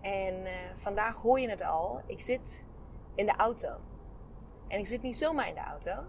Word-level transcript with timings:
En 0.00 0.34
uh, 0.34 0.50
vandaag 0.76 1.16
hoor 1.16 1.40
je 1.40 1.48
het 1.48 1.62
al. 1.62 2.02
Ik 2.06 2.20
zit 2.20 2.64
in 3.14 3.26
de 3.26 3.36
auto. 3.36 3.76
En 4.68 4.78
ik 4.78 4.86
zit 4.86 5.02
niet 5.02 5.16
zomaar 5.16 5.48
in 5.48 5.54
de 5.54 5.64
auto. 5.64 6.04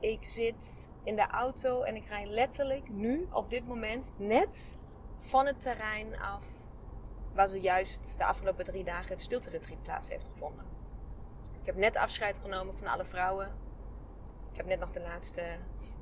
Ik 0.00 0.24
zit 0.24 0.88
in 1.02 1.16
de 1.16 1.26
auto 1.26 1.82
en 1.82 1.96
ik 1.96 2.08
rij 2.08 2.26
letterlijk 2.26 2.88
nu 2.88 3.28
op 3.32 3.50
dit 3.50 3.66
moment 3.66 4.12
net 4.16 4.78
van 5.18 5.46
het 5.46 5.60
terrein 5.60 6.18
af 6.18 6.46
waar 7.34 7.48
zojuist 7.48 8.18
de 8.18 8.24
afgelopen 8.24 8.64
drie 8.64 8.84
dagen 8.84 9.08
het 9.08 9.20
stilte 9.20 9.60
plaats 9.82 10.08
heeft 10.08 10.28
gevonden. 10.28 10.64
Ik 11.60 11.66
heb 11.66 11.76
net 11.76 11.96
afscheid 11.96 12.38
genomen 12.38 12.78
van 12.78 12.86
alle 12.86 13.04
vrouwen. 13.04 13.52
Ik 14.50 14.56
heb 14.56 14.66
net 14.66 14.78
nog 14.78 14.90
de 14.90 15.00
laatste 15.00 15.42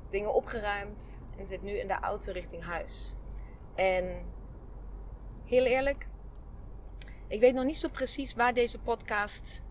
dingen 0.09 0.33
opgeruimd 0.33 1.21
en 1.37 1.45
zit 1.45 1.61
nu 1.61 1.71
in 1.71 1.87
de 1.87 1.99
auto 1.99 2.31
richting 2.31 2.63
huis. 2.63 3.13
En 3.75 4.25
heel 5.45 5.65
eerlijk, 5.65 6.07
ik 7.27 7.39
weet 7.39 7.53
nog 7.53 7.63
niet 7.63 7.77
zo 7.77 7.89
precies 7.89 8.33
waar 8.33 8.53
deze 8.53 8.79
podcast 8.79 9.61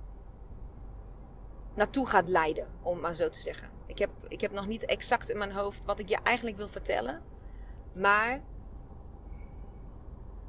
naartoe 1.74 2.06
gaat 2.06 2.28
leiden, 2.28 2.68
om 2.82 3.00
maar 3.00 3.14
zo 3.14 3.28
te 3.28 3.40
zeggen. 3.40 3.70
Ik 3.86 3.98
heb, 3.98 4.10
ik 4.28 4.40
heb 4.40 4.52
nog 4.52 4.66
niet 4.66 4.84
exact 4.84 5.30
in 5.30 5.38
mijn 5.38 5.52
hoofd 5.52 5.84
wat 5.84 5.98
ik 5.98 6.08
je 6.08 6.18
eigenlijk 6.22 6.56
wil 6.56 6.68
vertellen. 6.68 7.22
Maar 7.92 8.42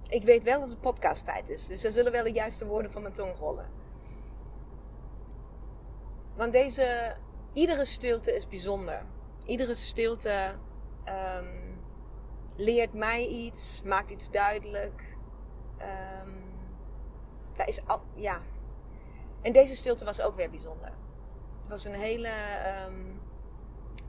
ik 0.07 0.23
weet 0.23 0.43
wel 0.43 0.59
dat 0.59 0.69
het 0.69 0.81
podcasttijd 0.81 1.49
is. 1.49 1.65
Dus 1.65 1.83
er 1.83 1.91
zullen 1.91 2.11
wel 2.11 2.23
de 2.23 2.31
juiste 2.31 2.65
woorden 2.65 2.91
van 2.91 3.01
mijn 3.01 3.13
tong 3.13 3.37
rollen. 3.37 3.69
Want 6.35 6.53
deze, 6.53 7.15
iedere 7.53 7.85
stilte 7.85 8.35
is 8.35 8.47
bijzonder. 8.47 9.05
Iedere 9.45 9.73
stilte 9.73 10.55
um, 11.37 11.79
leert 12.55 12.93
mij 12.93 13.27
iets, 13.27 13.81
maakt 13.83 14.11
iets 14.11 14.31
duidelijk. 14.31 15.17
Um, 15.79 16.44
daar 17.57 17.67
is 17.67 17.87
al, 17.87 18.01
ja. 18.15 18.41
En 19.41 19.53
deze 19.53 19.75
stilte 19.75 20.05
was 20.05 20.21
ook 20.21 20.35
weer 20.35 20.49
bijzonder. 20.49 20.91
Het 21.61 21.69
was 21.69 21.85
een 21.85 21.93
hele 21.93 22.31
um, 22.87 23.21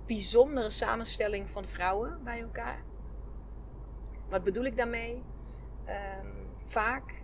bijzondere 0.06 0.70
samenstelling 0.70 1.50
van 1.50 1.64
vrouwen 1.64 2.24
bij 2.24 2.40
elkaar. 2.40 2.82
Wat 4.28 4.44
bedoel 4.44 4.64
ik 4.64 4.76
daarmee? 4.76 5.24
Um, 5.88 6.48
vaak, 6.64 7.22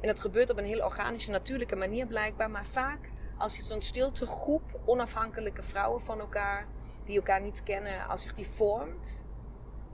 en 0.00 0.06
dat 0.06 0.20
gebeurt 0.20 0.50
op 0.50 0.58
een 0.58 0.64
heel 0.64 0.84
organische, 0.84 1.30
natuurlijke 1.30 1.76
manier 1.76 2.06
blijkbaar, 2.06 2.50
maar 2.50 2.64
vaak 2.64 3.10
als 3.38 3.56
je 3.56 3.62
zo'n 3.62 3.80
stilte 3.80 4.26
groep 4.26 4.80
onafhankelijke 4.84 5.62
vrouwen 5.62 6.00
van 6.00 6.20
elkaar, 6.20 6.66
die 7.04 7.16
elkaar 7.16 7.40
niet 7.40 7.62
kennen, 7.62 8.08
als 8.08 8.22
zich 8.22 8.34
die 8.34 8.46
vormt, 8.46 9.24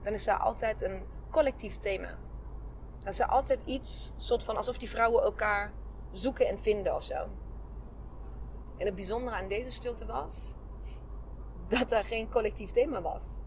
dan 0.02 0.12
is 0.12 0.26
er 0.26 0.36
altijd 0.36 0.82
een 0.82 1.02
collectief 1.30 1.76
thema. 1.76 2.18
Dat 2.98 3.18
er 3.18 3.26
altijd 3.26 3.62
iets, 3.64 4.12
soort 4.16 4.42
van 4.42 4.56
alsof 4.56 4.78
die 4.78 4.88
vrouwen 4.88 5.22
elkaar 5.22 5.72
zoeken 6.12 6.48
en 6.48 6.58
vinden 6.58 6.94
of 6.94 7.02
zo. 7.02 7.28
En 8.76 8.86
het 8.86 8.94
bijzondere 8.94 9.36
aan 9.36 9.48
deze 9.48 9.70
stilte 9.70 10.06
was 10.06 10.54
dat 11.68 11.92
er 11.92 12.04
geen 12.04 12.30
collectief 12.30 12.70
thema 12.70 13.02
was. 13.02 13.38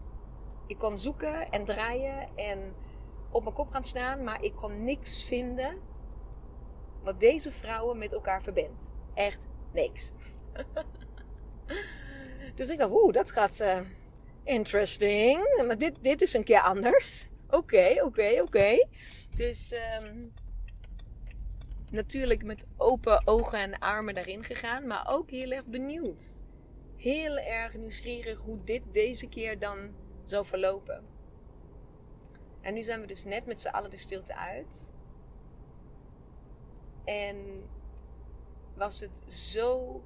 Ik 0.66 0.78
kon 0.78 0.98
zoeken 0.98 1.50
en 1.50 1.64
draaien 1.64 2.36
en 2.36 2.74
op 3.30 3.42
mijn 3.42 3.54
kop 3.54 3.70
gaan 3.70 3.84
staan, 3.84 4.24
maar 4.24 4.42
ik 4.42 4.54
kon 4.54 4.84
niks 4.84 5.24
vinden 5.24 5.78
wat 7.02 7.20
deze 7.20 7.50
vrouwen 7.50 7.98
met 7.98 8.12
elkaar 8.12 8.42
verbindt. 8.42 8.92
Echt 9.14 9.48
niks. 9.72 10.12
dus 12.56 12.68
ik 12.68 12.78
dacht, 12.78 12.92
oeh, 12.92 13.12
dat 13.12 13.30
gaat 13.30 13.60
uh, 13.60 13.80
interesting. 14.44 15.62
Maar 15.66 15.78
dit, 15.78 16.02
dit 16.02 16.22
is 16.22 16.32
een 16.32 16.44
keer 16.44 16.60
anders. 16.60 17.28
Oké, 17.50 17.96
oké, 18.04 18.40
oké. 18.42 18.86
Dus 19.36 19.72
um, 20.02 20.32
natuurlijk 21.90 22.44
met 22.44 22.66
open 22.76 23.26
ogen 23.26 23.58
en 23.58 23.78
armen 23.78 24.14
daarin 24.14 24.44
gegaan, 24.44 24.86
maar 24.86 25.06
ook 25.08 25.30
heel 25.30 25.50
erg 25.50 25.64
benieuwd. 25.64 26.42
Heel 26.96 27.38
erg 27.38 27.74
nieuwsgierig 27.74 28.40
hoe 28.40 28.64
dit 28.64 28.82
deze 28.92 29.28
keer 29.28 29.58
dan 29.58 29.94
zou 30.24 30.46
verlopen. 30.46 31.04
En 32.60 32.74
nu 32.74 32.82
zijn 32.82 33.00
we 33.00 33.06
dus 33.06 33.24
net 33.24 33.46
met 33.46 33.60
z'n 33.60 33.68
allen 33.68 33.90
de 33.90 33.96
stilte 33.96 34.36
uit. 34.36 34.94
En 37.04 37.68
was 38.76 39.00
het 39.00 39.22
zo 39.32 40.02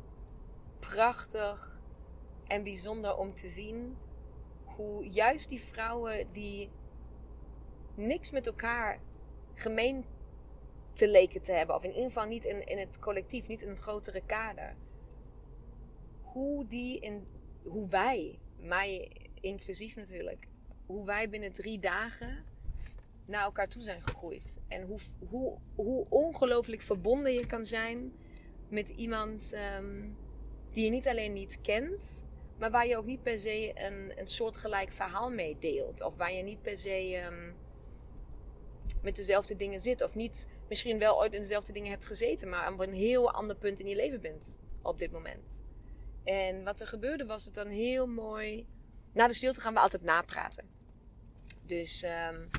prachtig 0.78 1.81
en 2.47 2.62
bijzonder 2.62 3.16
om 3.16 3.34
te 3.34 3.49
zien 3.49 3.97
hoe 4.65 5.09
juist 5.09 5.49
die 5.49 5.61
vrouwen 5.61 6.32
die 6.32 6.71
niks 7.94 8.31
met 8.31 8.47
elkaar 8.47 9.00
gemeen 9.55 10.05
te 10.93 11.09
leken 11.09 11.43
te 11.43 11.53
hebben. 11.53 11.77
Of 11.77 11.82
in 11.82 11.91
ieder 11.91 12.05
geval 12.05 12.27
niet 12.27 12.44
in, 12.44 12.66
in 12.66 12.78
het 12.78 12.99
collectief, 12.99 13.47
niet 13.47 13.62
in 13.62 13.69
het 13.69 13.78
grotere 13.78 14.22
kader. 14.27 14.75
Hoe 16.22 16.66
die 16.66 17.00
in, 17.00 17.27
hoe 17.62 17.88
wij, 17.88 18.38
mij 18.56 19.12
inclusief 19.41 19.97
natuurlijk, 19.97 20.49
hoe 20.87 21.06
wij 21.06 21.28
binnen 21.28 21.53
drie 21.53 21.78
dagen 21.78 22.44
naar 23.27 23.43
elkaar 23.43 23.69
toe 23.69 23.82
zijn 23.82 24.03
gegroeid. 24.03 24.61
En 24.69 24.82
hoe, 24.82 24.99
hoe, 25.28 25.59
hoe 25.75 26.06
ongelooflijk 26.09 26.82
verbonden 26.82 27.32
je 27.32 27.47
kan 27.47 27.65
zijn 27.65 28.12
met 28.69 28.88
iemand 28.88 29.55
um, 29.78 30.16
die 30.72 30.84
je 30.84 30.91
niet 30.91 31.09
alleen 31.09 31.32
niet 31.32 31.61
kent, 31.61 32.25
maar 32.59 32.71
waar 32.71 32.87
je 32.87 32.97
ook 32.97 33.06
niet 33.06 33.22
per 33.22 33.38
se 33.38 33.72
een, 33.75 34.19
een 34.19 34.26
soortgelijk 34.26 34.93
verhaal 34.93 35.31
mee 35.31 35.56
deelt. 35.59 36.03
Of 36.03 36.16
waar 36.16 36.32
je 36.32 36.43
niet 36.43 36.62
per 36.62 36.76
se 36.76 37.22
um, 37.26 37.55
met 39.02 39.16
dezelfde 39.16 39.56
dingen 39.56 39.80
zit. 39.80 40.02
Of 40.02 40.14
niet 40.14 40.46
misschien 40.68 40.98
wel 40.98 41.18
ooit 41.18 41.32
in 41.32 41.40
dezelfde 41.40 41.72
dingen 41.72 41.90
hebt 41.90 42.06
gezeten, 42.06 42.48
maar 42.48 42.72
op 42.72 42.80
een 42.80 42.92
heel 42.92 43.32
ander 43.32 43.56
punt 43.56 43.80
in 43.80 43.88
je 43.88 43.96
leven 43.96 44.20
bent 44.20 44.58
op 44.82 44.98
dit 44.98 45.10
moment. 45.10 45.62
En 46.24 46.64
wat 46.64 46.80
er 46.80 46.86
gebeurde 46.86 47.26
was 47.26 47.44
het 47.44 47.54
dan 47.54 47.68
heel 47.68 48.06
mooi. 48.06 48.66
Na 49.12 49.26
de 49.26 49.34
stilte 49.34 49.60
gaan 49.60 49.74
we 49.74 49.80
altijd 49.80 50.02
napraten. 50.02 50.68
Dus 51.66 52.02
um, 52.02 52.50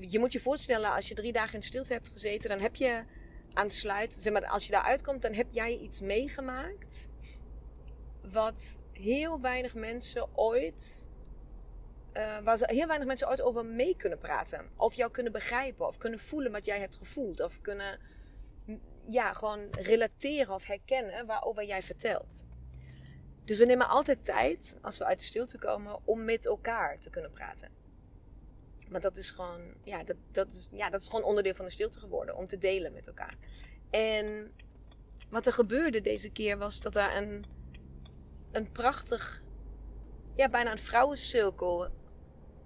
je 0.00 0.18
moet 0.18 0.32
je 0.32 0.40
voorstellen, 0.40 0.92
als 0.92 1.08
je 1.08 1.14
drie 1.14 1.32
dagen 1.32 1.54
in 1.54 1.62
stilte 1.62 1.92
hebt 1.92 2.08
gezeten, 2.08 2.48
dan 2.48 2.60
heb 2.60 2.74
je 2.74 3.04
aan 3.52 3.70
sluit, 3.70 4.14
zeg 4.20 4.32
maar, 4.32 4.46
als 4.46 4.66
je 4.66 4.72
daaruit 4.72 5.02
komt, 5.02 5.22
dan 5.22 5.34
heb 5.34 5.46
jij 5.50 5.76
iets 5.76 6.00
meegemaakt. 6.00 7.08
Wat 8.22 8.80
heel 8.92 9.40
weinig 9.40 9.74
mensen 9.74 10.36
ooit 10.36 11.10
uh, 12.16 12.38
waar 12.38 12.58
heel 12.58 12.86
weinig 12.86 13.06
mensen 13.06 13.28
ooit 13.28 13.42
over 13.42 13.64
mee 13.64 13.96
kunnen 13.96 14.18
praten. 14.18 14.70
Of 14.76 14.94
jou 14.94 15.10
kunnen 15.10 15.32
begrijpen. 15.32 15.86
Of 15.86 15.96
kunnen 15.96 16.18
voelen 16.18 16.52
wat 16.52 16.64
jij 16.64 16.78
hebt 16.78 16.96
gevoeld. 16.96 17.40
Of 17.40 17.60
kunnen 17.60 17.98
ja, 19.08 19.32
gewoon 19.32 19.68
relateren 19.70 20.54
of 20.54 20.64
herkennen 20.64 21.26
waarover 21.26 21.64
jij 21.64 21.82
vertelt. 21.82 22.44
Dus 23.44 23.58
we 23.58 23.64
nemen 23.64 23.88
altijd 23.88 24.24
tijd, 24.24 24.76
als 24.82 24.98
we 24.98 25.04
uit 25.04 25.18
de 25.18 25.24
stilte 25.24 25.58
komen, 25.58 25.98
om 26.04 26.24
met 26.24 26.46
elkaar 26.46 26.98
te 26.98 27.10
kunnen 27.10 27.32
praten. 27.32 27.70
Maar 28.88 29.00
dat 29.00 29.16
is 29.16 29.30
gewoon, 29.30 29.60
ja 29.84 30.04
dat, 30.04 30.16
dat 30.32 30.52
is, 30.52 30.68
ja, 30.72 30.90
dat 30.90 31.00
is 31.00 31.08
gewoon 31.08 31.24
onderdeel 31.24 31.54
van 31.54 31.64
de 31.64 31.70
stilte 31.70 32.00
geworden. 32.00 32.36
Om 32.36 32.46
te 32.46 32.58
delen 32.58 32.92
met 32.92 33.06
elkaar. 33.06 33.36
En 33.90 34.52
wat 35.30 35.46
er 35.46 35.52
gebeurde 35.52 36.00
deze 36.00 36.30
keer 36.30 36.58
was 36.58 36.80
dat 36.80 36.96
er 36.96 37.16
een, 37.16 37.44
een 38.52 38.72
prachtig, 38.72 39.42
ja, 40.34 40.48
bijna 40.48 40.70
een 40.70 40.78
vrouwencirkel 40.78 41.88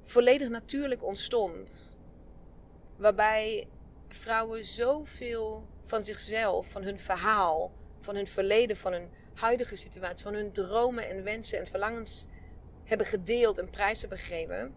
volledig 0.02 0.48
natuurlijk 0.48 1.04
ontstond. 1.04 1.98
Waarbij 2.96 3.68
vrouwen 4.08 4.64
zoveel 4.64 5.68
van 5.82 6.02
zichzelf, 6.02 6.70
van 6.70 6.82
hun 6.82 6.98
verhaal, 6.98 7.72
van 8.00 8.14
hun 8.14 8.26
verleden, 8.26 8.76
van 8.76 8.92
hun 8.92 9.08
huidige 9.34 9.76
situatie, 9.76 10.24
van 10.24 10.34
hun 10.34 10.52
dromen 10.52 11.08
en 11.08 11.22
wensen 11.22 11.58
en 11.58 11.66
verlangens 11.66 12.26
hebben 12.84 13.06
gedeeld 13.06 13.58
en 13.58 13.70
prijs 13.70 14.00
hebben 14.00 14.18
gegeven. 14.18 14.74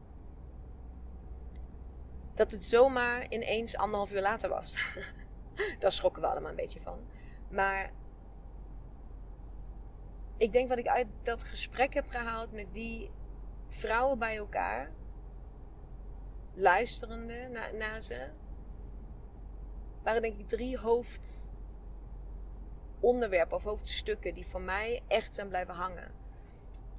Dat 2.33 2.51
het 2.51 2.65
zomaar 2.65 3.25
ineens 3.29 3.77
anderhalf 3.77 4.11
uur 4.11 4.21
later 4.21 4.49
was. 4.49 4.77
Daar 5.79 5.91
schrokken 5.91 6.21
we 6.21 6.27
allemaal 6.27 6.49
een 6.49 6.55
beetje 6.55 6.81
van. 6.81 6.99
Maar 7.49 7.91
ik 10.37 10.51
denk 10.51 10.69
wat 10.69 10.77
ik 10.77 10.87
uit 10.87 11.07
dat 11.21 11.43
gesprek 11.43 11.93
heb 11.93 12.07
gehaald 12.07 12.51
met 12.51 12.73
die 12.73 13.11
vrouwen 13.69 14.19
bij 14.19 14.37
elkaar, 14.37 14.91
luisterende 16.53 17.49
naar, 17.77 18.01
ze, 18.01 18.29
waren 20.03 20.21
denk 20.21 20.39
ik 20.39 20.47
drie 20.47 20.77
hoofdonderwerpen 20.77 23.57
of 23.57 23.63
hoofdstukken 23.63 24.33
die 24.33 24.47
voor 24.47 24.61
mij 24.61 25.01
echt 25.07 25.35
zijn 25.35 25.47
blijven 25.47 25.73
hangen. 25.73 26.11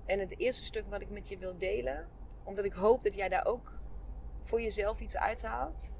En 0.06 0.18
het 0.18 0.38
eerste 0.38 0.64
stuk 0.64 0.84
wat 0.88 1.00
ik 1.00 1.10
met 1.10 1.28
je 1.28 1.38
wil 1.38 1.58
delen, 1.58 2.08
omdat 2.44 2.64
ik 2.64 2.72
hoop 2.72 3.02
dat 3.02 3.14
jij 3.14 3.28
daar 3.28 3.46
ook 3.46 3.72
voor 4.42 4.60
jezelf 4.60 5.00
iets 5.00 5.16
uithaalt. 5.16 5.90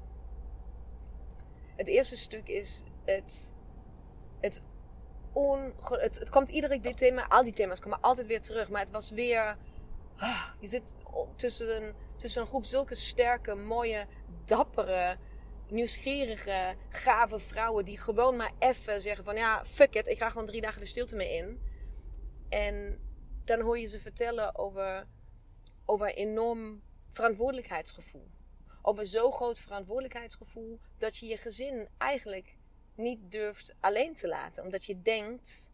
Het 1.75 1.87
eerste 1.87 2.17
stuk 2.17 2.47
is 2.47 2.83
het, 3.05 3.53
het 4.39 4.61
het, 5.89 6.19
het 6.19 6.29
komt 6.29 6.49
iedere 6.49 6.79
dit 6.79 6.97
thema, 6.97 7.27
al 7.27 7.43
die 7.43 7.53
thema's 7.53 7.79
komen 7.79 8.01
altijd 8.01 8.27
weer 8.27 8.41
terug, 8.41 8.69
maar 8.69 8.81
het 8.81 8.91
was 8.91 9.11
weer, 9.11 9.57
ah, 10.17 10.43
je 10.59 10.67
zit 10.67 10.95
tussen 11.35 11.75
een, 11.75 11.93
tussen 12.15 12.41
een 12.41 12.47
groep 12.47 12.65
zulke 12.65 12.95
sterke, 12.95 13.55
mooie, 13.55 14.07
dappere, 14.45 15.17
nieuwsgierige, 15.69 16.75
gave 16.89 17.39
vrouwen 17.39 17.85
die 17.85 17.97
gewoon 17.97 18.35
maar 18.35 18.51
even 18.59 19.01
zeggen 19.01 19.23
van 19.23 19.35
ja, 19.35 19.65
fuck 19.65 19.95
it, 19.95 20.07
ik 20.07 20.17
ga 20.17 20.29
gewoon 20.29 20.45
drie 20.45 20.61
dagen 20.61 20.79
de 20.79 20.85
stilte 20.85 21.15
mee 21.15 21.35
in. 21.35 21.61
En 22.49 22.99
dan 23.43 23.61
hoor 23.61 23.79
je 23.79 23.87
ze 23.87 23.99
vertellen 23.99 24.57
over, 24.57 25.07
over 25.85 26.13
enorm 26.13 26.81
verantwoordelijkheidsgevoel. 27.09 28.27
Over 28.81 29.05
zo'n 29.05 29.31
groot 29.31 29.59
verantwoordelijkheidsgevoel 29.59 30.79
dat 30.97 31.17
je 31.17 31.25
je 31.25 31.37
gezin 31.37 31.87
eigenlijk 31.97 32.57
niet 32.95 33.31
durft 33.31 33.75
alleen 33.79 34.15
te 34.15 34.27
laten. 34.27 34.63
Omdat 34.63 34.85
je 34.85 35.01
denkt 35.01 35.71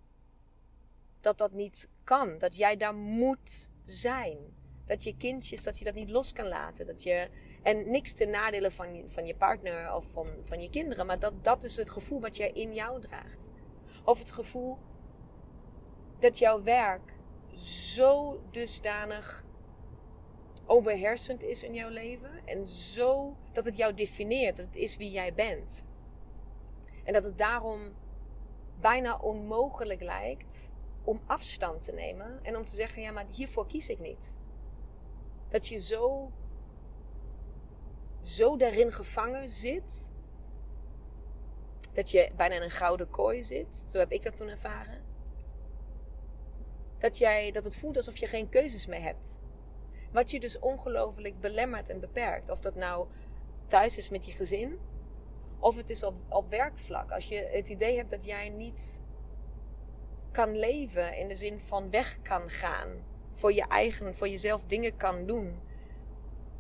dat 1.22 1.38
dat 1.38 1.52
niet 1.52 1.90
kan. 2.04 2.38
Dat 2.38 2.56
jij 2.56 2.78
daar 2.78 2.96
moet 2.96 3.70
zijn. 3.84 4.56
Dat 4.92 5.04
je 5.04 5.18
kindjes, 5.18 5.64
dat 5.64 5.78
je 5.78 5.84
dat 5.84 5.94
niet 5.94 6.10
los 6.10 6.34
kan 6.34 6.48
laten. 6.48 6.86
Dat 6.86 7.04
je, 7.04 7.30
en 7.64 7.90
niks 7.90 8.14
ten 8.14 8.30
nadele 8.30 8.72
van 8.72 8.96
je, 8.96 9.10
van 9.10 9.26
je 9.26 9.36
partner 9.36 9.94
of 9.94 10.06
van, 10.12 10.28
van 10.44 10.62
je 10.62 10.70
kinderen. 10.70 11.06
Maar 11.06 11.20
dat, 11.20 11.44
dat 11.44 11.64
is 11.64 11.78
het 11.78 11.90
gevoel 11.90 12.22
wat 12.22 12.38
jij 12.38 12.52
in 12.52 12.74
jou 12.74 13.02
draagt. 13.02 13.50
Of 14.04 14.20
het 14.20 14.32
gevoel 14.32 14.78
dat 16.20 16.38
jouw 16.38 16.64
werk 16.64 17.14
zo 17.64 18.42
dusdanig 18.50 19.46
overheersend 20.66 21.44
is 21.44 21.64
in 21.64 21.74
jouw 21.74 21.90
leven. 21.90 22.32
En 22.46 22.68
zo 22.68 23.36
dat 23.52 23.66
het 23.66 23.78
jou 23.78 23.94
defineert. 23.94 24.58
Dat 24.58 24.66
het 24.66 24.76
is 24.76 24.98
wie 24.98 25.12
jij 25.12 25.34
bent. 25.34 25.84
En 27.04 27.14
dat 27.14 27.24
het 27.24 27.38
daarom 27.38 27.94
bijna 28.80 29.18
onmogelijk 29.18 30.02
lijkt 30.02 30.72
om 31.04 31.22
afstand 31.26 31.84
te 31.84 31.92
nemen 31.92 32.40
en 32.44 32.58
om 32.58 32.64
te 32.64 32.76
zeggen: 32.76 33.02
ja, 33.02 33.12
maar 33.12 33.26
hiervoor 33.30 33.68
kies 33.68 33.90
ik 33.90 34.00
niet. 34.00 34.40
Dat 35.52 35.68
je 35.68 35.78
zo, 35.78 36.32
zo 38.22 38.58
daarin 38.58 38.92
gevangen 38.92 39.50
zit. 39.50 40.12
Dat 41.94 42.12
je 42.12 42.32
bijna 42.36 42.56
in 42.56 42.62
een 42.62 42.70
gouden 42.70 43.10
kooi 43.10 43.44
zit. 43.44 43.86
Zo 43.88 44.00
heb 44.00 44.12
ik 44.12 44.24
dat 44.24 44.36
toen 44.36 44.48
ervaren. 44.48 45.02
Dat, 46.98 47.18
jij, 47.18 47.52
dat 47.52 47.64
het 47.64 47.76
voelt 47.76 47.98
alsof 47.98 48.18
je 48.18 48.28
geen 48.28 48.50
keuzes 48.50 48.86
meer 48.86 49.02
hebt. 49.02 49.40
Wat 50.12 50.32
je 50.32 50.40
dus 50.40 50.60
ongelooflijk 50.60 51.40
belemmert 51.40 51.90
en 51.90 52.00
beperkt. 52.00 52.50
Of 52.50 52.60
dat 52.60 52.76
nou 52.76 53.08
thuis 53.66 53.98
is 53.98 54.10
met 54.10 54.26
je 54.26 54.32
gezin. 54.32 54.80
Of 55.60 55.76
het 55.76 55.90
is 55.90 56.04
op, 56.04 56.16
op 56.30 56.50
werkvlak. 56.50 57.12
Als 57.12 57.28
je 57.28 57.50
het 57.52 57.70
idee 57.70 57.98
hebt 57.98 58.12
dat 58.12 58.26
jij 58.26 58.50
niet 58.50 59.02
kan 60.32 60.58
leven 60.58 61.18
in 61.18 61.28
de 61.28 61.36
zin 61.36 61.60
van 61.60 61.90
weg 61.90 62.22
kan 62.22 62.50
gaan. 62.50 63.11
Voor 63.42 63.54
je 63.54 63.68
eigen, 63.68 64.16
voor 64.16 64.30
jezelf 64.30 64.66
dingen 64.66 64.98
kan 64.98 65.26
doen. 65.26 65.60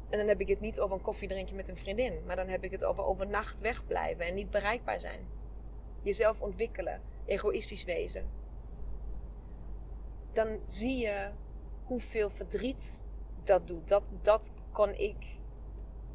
En 0.09 0.17
dan 0.17 0.27
heb 0.27 0.41
ik 0.41 0.47
het 0.47 0.59
niet 0.59 0.79
over 0.79 0.95
een 0.95 1.01
koffiedrinkje 1.01 1.55
met 1.55 1.67
een 1.67 1.77
vriendin. 1.77 2.25
Maar 2.25 2.35
dan 2.35 2.47
heb 2.47 2.63
ik 2.63 2.71
het 2.71 2.83
over 2.83 3.03
overnacht 3.03 3.61
wegblijven 3.61 4.25
en 4.25 4.33
niet 4.33 4.49
bereikbaar 4.49 4.99
zijn. 4.99 5.27
Jezelf 6.01 6.41
ontwikkelen. 6.41 7.01
Egoïstisch 7.25 7.83
wezen. 7.83 8.29
Dan 10.33 10.59
zie 10.65 10.97
je 10.97 11.29
hoeveel 11.83 12.29
verdriet 12.29 13.05
dat 13.43 13.67
doet. 13.67 13.87
Dat, 13.87 14.03
dat 14.21 14.53
kon 14.71 14.93
ik 14.93 15.39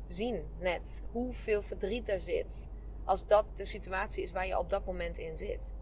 zien 0.07 0.45
net. 0.59 1.03
Hoeveel 1.11 1.63
verdriet 1.63 2.09
er 2.09 2.21
zit 2.21 2.69
als 3.05 3.27
dat 3.27 3.57
de 3.57 3.65
situatie 3.65 4.23
is 4.23 4.33
waar 4.33 4.47
je 4.47 4.59
op 4.59 4.71
dat 4.71 4.85
moment 4.85 5.19
in 5.19 5.37
zit. 5.37 5.75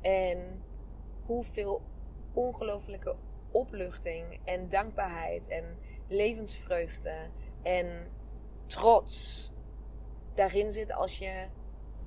En 0.00 0.62
hoeveel 1.24 1.82
ongelofelijke 2.32 3.16
opluchting 3.52 4.40
en 4.44 4.68
dankbaarheid 4.68 5.48
en 5.48 5.78
levensvreugde 6.08 7.14
en 7.62 8.10
trots 8.66 9.52
daarin 10.34 10.72
zit 10.72 10.92
als 10.92 11.18
je 11.18 11.46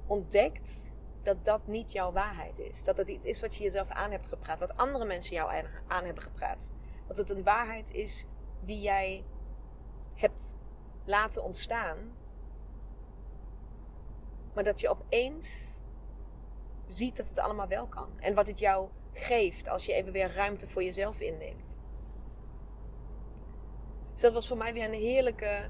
ontdekt 0.08 0.94
dat 1.24 1.46
dat 1.46 1.68
niet 1.68 1.92
jouw 1.92 2.12
waarheid 2.12 2.60
is. 2.60 2.84
Dat 2.84 2.98
het 2.98 3.10
iets 3.10 3.26
is 3.26 3.42
wat 3.42 3.56
je 3.56 3.64
jezelf 3.64 3.90
aan 3.90 4.12
hebt 4.12 4.28
gepraat, 4.28 4.60
wat 4.60 4.78
andere 4.78 5.06
mensen 5.06 5.36
jou 5.36 5.66
aan 5.88 6.04
hebben 6.04 6.24
gepraat. 6.24 6.72
Dat 7.08 7.18
het 7.18 7.30
een 7.30 7.44
waarheid 7.44 7.94
is 7.94 8.26
die 8.64 8.82
jij 8.82 9.26
hebt 10.16 10.58
laten 11.06 11.44
ontstaan 11.44 11.98
maar 14.56 14.64
dat 14.64 14.80
je 14.80 14.90
opeens 14.90 15.80
ziet 16.86 17.18
dat 17.18 17.28
het 17.28 17.40
allemaal 17.40 17.68
wel 17.68 17.88
kan. 17.88 18.20
En 18.20 18.34
wat 18.34 18.48
het 18.48 18.60
jou 18.60 18.90
geeft 19.18 19.70
als 19.70 19.86
je 19.86 19.94
even 19.94 20.12
weer 20.12 20.34
ruimte 20.34 20.68
voor 20.68 20.84
jezelf 20.84 21.20
inneemt. 21.20 21.78
Dus 24.12 24.22
dat 24.22 24.34
was 24.34 24.48
voor 24.48 24.58
mij 24.58 24.74
weer 24.74 24.86
een 24.86 24.94
heerlijke, 24.94 25.70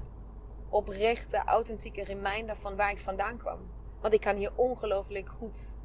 oprechte, 0.68 1.36
authentieke 1.36 2.04
reminder 2.04 2.56
van 2.56 2.76
waar 2.76 2.90
ik 2.90 2.98
vandaan 2.98 3.36
kwam. 3.36 3.70
Want 4.00 4.14
ik 4.14 4.20
kan 4.20 4.36
hier 4.36 4.52
ongelooflijk 4.56 5.28
goed 5.28 5.78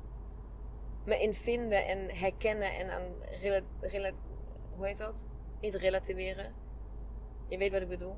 me 1.06 1.22
in 1.22 1.34
vinden 1.34 1.86
en 1.86 2.10
herkennen 2.10 2.76
en 2.76 2.90
aan 2.90 3.04
rela, 3.42 4.12
hoe 4.76 4.86
heet 4.86 4.98
dat? 4.98 5.26
Niet 5.62 5.76
relativeren. 5.76 6.54
Je 7.48 7.58
weet 7.58 7.72
wat 7.72 7.82
ik 7.82 7.88
bedoel. 7.88 8.18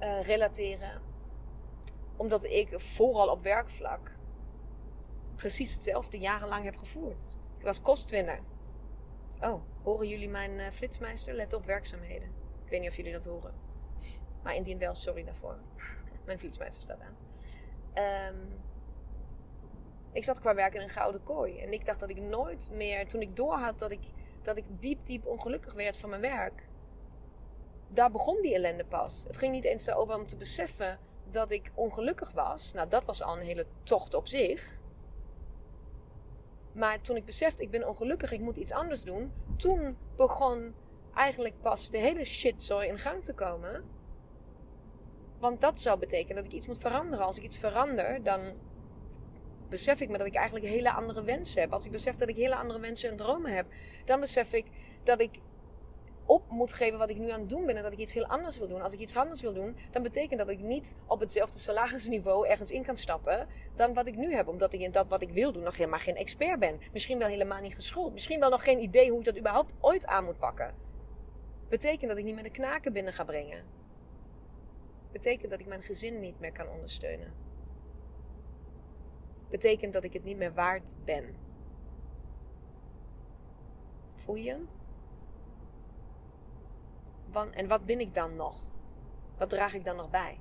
Uh, 0.00 0.22
relateren 0.22 1.02
omdat 2.16 2.44
ik 2.44 2.80
vooral 2.80 3.28
op 3.28 3.42
werkvlak 3.42 4.16
precies 5.36 5.74
hetzelfde 5.74 6.18
jarenlang 6.18 6.64
heb 6.64 6.76
gevoerd. 6.76 7.38
Ik 7.60 7.66
was 7.66 7.82
kostwinner. 7.82 8.40
Oh, 9.40 9.62
horen 9.82 10.08
jullie 10.08 10.28
mijn 10.28 10.58
uh, 10.58 10.66
flitsmeister? 10.70 11.34
Let 11.34 11.52
op 11.52 11.64
werkzaamheden. 11.64 12.28
Ik 12.64 12.70
weet 12.70 12.80
niet 12.80 12.90
of 12.90 12.96
jullie 12.96 13.12
dat 13.12 13.24
horen. 13.24 13.54
Maar 14.42 14.54
indien 14.54 14.78
wel, 14.78 14.94
sorry 14.94 15.24
daarvoor. 15.24 15.58
mijn 16.26 16.38
flitsmeister 16.38 16.82
staat 16.82 17.00
aan. 17.00 17.16
Um, 18.34 18.60
ik 20.12 20.24
zat 20.24 20.40
qua 20.40 20.54
werk 20.54 20.74
in 20.74 20.80
een 20.80 20.88
gouden 20.88 21.22
kooi. 21.22 21.58
En 21.58 21.72
ik 21.72 21.86
dacht 21.86 22.00
dat 22.00 22.10
ik 22.10 22.20
nooit 22.20 22.70
meer, 22.72 23.08
toen 23.08 23.20
ik 23.20 23.36
doorhad 23.36 23.78
dat 23.78 23.90
ik, 23.90 24.04
dat 24.42 24.56
ik 24.56 24.64
diep, 24.68 25.06
diep 25.06 25.26
ongelukkig 25.26 25.74
werd 25.74 25.96
van 25.96 26.10
mijn 26.10 26.22
werk. 26.22 26.68
Daar 27.88 28.10
begon 28.10 28.42
die 28.42 28.54
ellende 28.54 28.84
pas. 28.84 29.24
Het 29.26 29.38
ging 29.38 29.52
niet 29.52 29.64
eens 29.64 29.90
over 29.90 30.14
om 30.14 30.26
te 30.26 30.36
beseffen 30.36 30.98
dat 31.30 31.50
ik 31.50 31.72
ongelukkig 31.74 32.32
was, 32.32 32.72
nou 32.72 32.88
dat 32.88 33.04
was 33.04 33.22
al 33.22 33.36
een 33.36 33.46
hele 33.46 33.66
tocht 33.82 34.14
op 34.14 34.28
zich. 34.28 34.79
Maar 36.72 37.00
toen 37.00 37.16
ik 37.16 37.24
besefte, 37.24 37.62
ik 37.62 37.70
ben 37.70 37.88
ongelukkig, 37.88 38.32
ik 38.32 38.40
moet 38.40 38.56
iets 38.56 38.72
anders 38.72 39.04
doen. 39.04 39.32
Toen 39.56 39.96
begon 40.16 40.74
eigenlijk 41.14 41.60
pas 41.62 41.90
de 41.90 41.98
hele 41.98 42.24
shitzooi 42.24 42.88
in 42.88 42.98
gang 42.98 43.24
te 43.24 43.34
komen. 43.34 43.84
Want 45.38 45.60
dat 45.60 45.80
zou 45.80 45.98
betekenen 45.98 46.36
dat 46.36 46.44
ik 46.44 46.52
iets 46.52 46.66
moet 46.66 46.78
veranderen. 46.78 47.24
Als 47.24 47.36
ik 47.36 47.44
iets 47.44 47.58
verander, 47.58 48.22
dan 48.22 48.54
besef 49.68 50.00
ik 50.00 50.08
me 50.08 50.18
dat 50.18 50.26
ik 50.26 50.34
eigenlijk 50.34 50.66
hele 50.66 50.92
andere 50.92 51.22
wensen 51.22 51.60
heb. 51.60 51.72
Als 51.72 51.84
ik 51.84 51.90
besef 51.90 52.14
dat 52.14 52.28
ik 52.28 52.36
hele 52.36 52.56
andere 52.56 52.80
wensen 52.80 53.10
en 53.10 53.16
dromen 53.16 53.54
heb, 53.54 53.66
dan 54.04 54.20
besef 54.20 54.52
ik 54.52 54.66
dat 55.02 55.20
ik 55.20 55.38
op 56.30 56.50
moet 56.50 56.72
geven 56.72 56.98
wat 56.98 57.10
ik 57.10 57.18
nu 57.18 57.30
aan 57.30 57.40
het 57.40 57.48
doen 57.48 57.66
ben 57.66 57.76
en 57.76 57.82
dat 57.82 57.92
ik 57.92 57.98
iets 57.98 58.14
heel 58.14 58.26
anders 58.26 58.58
wil 58.58 58.68
doen. 58.68 58.82
Als 58.82 58.92
ik 58.92 58.98
iets 58.98 59.16
anders 59.16 59.40
wil 59.40 59.52
doen, 59.52 59.76
dan 59.90 60.02
betekent 60.02 60.38
dat 60.38 60.48
ik 60.48 60.60
niet 60.60 60.96
op 61.06 61.20
hetzelfde 61.20 61.58
salarisniveau 61.58 62.48
ergens 62.48 62.70
in 62.70 62.82
kan 62.82 62.96
stappen 62.96 63.48
dan 63.74 63.94
wat 63.94 64.06
ik 64.06 64.16
nu 64.16 64.34
heb. 64.34 64.48
Omdat 64.48 64.72
ik 64.72 64.80
in 64.80 64.92
dat 64.92 65.08
wat 65.08 65.22
ik 65.22 65.30
wil 65.30 65.52
doen 65.52 65.62
nog 65.62 65.76
helemaal 65.76 65.98
geen 65.98 66.16
expert 66.16 66.58
ben. 66.58 66.80
Misschien 66.92 67.18
wel 67.18 67.28
helemaal 67.28 67.60
niet 67.60 67.74
geschoold. 67.74 68.12
Misschien 68.12 68.40
wel 68.40 68.50
nog 68.50 68.64
geen 68.64 68.82
idee 68.82 69.10
hoe 69.10 69.18
ik 69.18 69.24
dat 69.24 69.38
überhaupt 69.38 69.74
ooit 69.80 70.06
aan 70.06 70.24
moet 70.24 70.38
pakken. 70.38 70.74
Betekent 71.68 72.08
dat 72.08 72.18
ik 72.18 72.24
niet 72.24 72.34
meer 72.34 72.42
de 72.42 72.50
knaken 72.50 72.92
binnen 72.92 73.12
ga 73.12 73.24
brengen. 73.24 73.64
Betekent 75.12 75.50
dat 75.50 75.60
ik 75.60 75.66
mijn 75.66 75.82
gezin 75.82 76.20
niet 76.20 76.40
meer 76.40 76.52
kan 76.52 76.68
ondersteunen. 76.68 77.32
Betekent 79.48 79.92
dat 79.92 80.04
ik 80.04 80.12
het 80.12 80.24
niet 80.24 80.36
meer 80.36 80.54
waard 80.54 80.94
ben 81.04 81.34
Voel 84.16 84.34
je? 84.34 84.56
En 87.32 87.68
wat 87.68 87.86
ben 87.86 88.00
ik 88.00 88.14
dan 88.14 88.36
nog? 88.36 88.66
Wat 89.38 89.50
draag 89.50 89.74
ik 89.74 89.84
dan 89.84 89.96
nog 89.96 90.10
bij? 90.10 90.40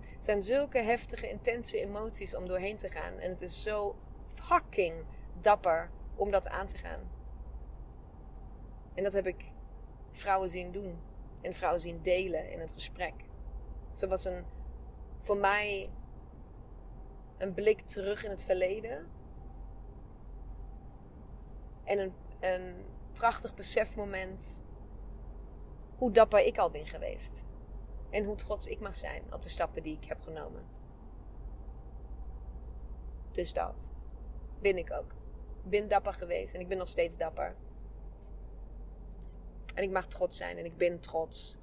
Het 0.00 0.24
zijn 0.24 0.42
zulke 0.42 0.78
heftige, 0.78 1.30
intense 1.30 1.80
emoties 1.80 2.36
om 2.36 2.46
doorheen 2.46 2.76
te 2.76 2.90
gaan. 2.90 3.18
En 3.18 3.30
het 3.30 3.42
is 3.42 3.62
zo 3.62 3.96
fucking 4.24 5.04
dapper 5.40 5.90
om 6.14 6.30
dat 6.30 6.48
aan 6.48 6.66
te 6.66 6.78
gaan. 6.78 7.10
En 8.94 9.02
dat 9.02 9.12
heb 9.12 9.26
ik 9.26 9.52
vrouwen 10.12 10.48
zien 10.48 10.72
doen. 10.72 10.98
En 11.40 11.52
vrouwen 11.52 11.80
zien 11.80 12.02
delen 12.02 12.50
in 12.50 12.60
het 12.60 12.72
gesprek. 12.72 13.14
Zo 13.92 14.08
was 14.08 14.24
een, 14.24 14.44
voor 15.18 15.36
mij 15.36 15.90
een 17.38 17.54
blik 17.54 17.80
terug 17.80 18.24
in 18.24 18.30
het 18.30 18.44
verleden. 18.44 19.06
En 21.84 21.98
een, 21.98 22.12
een 22.40 22.84
prachtig 23.12 23.54
besefmoment 23.54 24.62
hoe 26.00 26.10
dapper 26.10 26.46
ik 26.46 26.58
al 26.58 26.70
ben 26.70 26.86
geweest. 26.86 27.44
En 28.10 28.24
hoe 28.24 28.36
trots 28.36 28.66
ik 28.66 28.80
mag 28.80 28.96
zijn 28.96 29.22
op 29.32 29.42
de 29.42 29.48
stappen 29.48 29.82
die 29.82 29.96
ik 29.96 30.04
heb 30.04 30.20
genomen. 30.20 30.64
Dus 33.32 33.52
dat 33.52 33.92
ben 34.60 34.78
ik 34.78 34.92
ook. 34.92 35.12
Ik 35.64 35.70
ben 35.70 35.88
dapper 35.88 36.14
geweest 36.14 36.54
en 36.54 36.60
ik 36.60 36.68
ben 36.68 36.78
nog 36.78 36.88
steeds 36.88 37.16
dapper. 37.16 37.56
En 39.74 39.82
ik 39.82 39.90
mag 39.90 40.06
trots 40.06 40.36
zijn 40.36 40.58
en 40.58 40.64
ik 40.64 40.76
ben 40.76 41.00
trots 41.00 41.58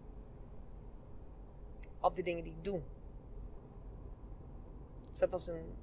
op 2.00 2.16
de 2.16 2.24
dingen 2.24 2.44
die 2.44 2.54
ik 2.54 2.64
doe. 2.64 2.82
Dus 5.10 5.20
dat 5.20 5.30
was 5.30 5.48
een, 5.48 5.76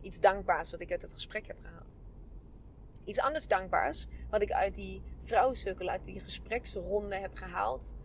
iets 0.00 0.20
dankbaars 0.20 0.70
wat 0.70 0.80
ik 0.80 0.90
uit 0.90 1.02
het 1.02 1.12
gesprek 1.12 1.46
heb 1.46 1.58
gehaald. 1.60 1.81
Iets 3.04 3.18
anders 3.18 3.48
dankbaars 3.48 4.06
wat 4.30 4.42
ik 4.42 4.52
uit 4.52 4.74
die 4.74 5.02
vrouwencirkel, 5.18 5.88
uit 5.88 6.04
die 6.04 6.20
gespreksronde 6.20 7.16
heb 7.16 7.36
gehaald, 7.36 7.96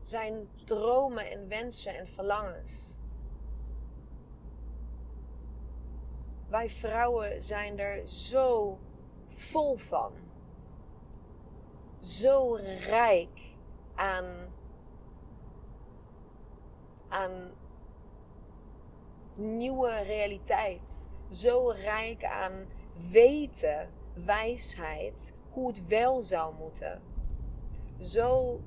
zijn 0.00 0.48
dromen 0.64 1.30
en 1.30 1.48
wensen 1.48 1.96
en 1.96 2.06
verlangens. 2.06 2.96
Wij 6.48 6.68
vrouwen 6.68 7.42
zijn 7.42 7.78
er 7.78 8.06
zo 8.06 8.78
vol 9.28 9.76
van. 9.76 10.12
Zo 12.00 12.54
rijk 12.86 13.40
aan, 13.94 14.52
aan 17.08 17.50
nieuwe 19.34 20.00
realiteit. 20.02 21.08
Zo 21.28 21.68
rijk 21.68 22.24
aan 22.24 22.66
weten, 23.10 23.88
wijsheid, 24.24 25.32
hoe 25.50 25.68
het 25.68 25.86
wel 25.86 26.22
zou 26.22 26.54
moeten. 26.54 27.02
Zo, 28.00 28.60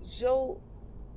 zo 0.00 0.60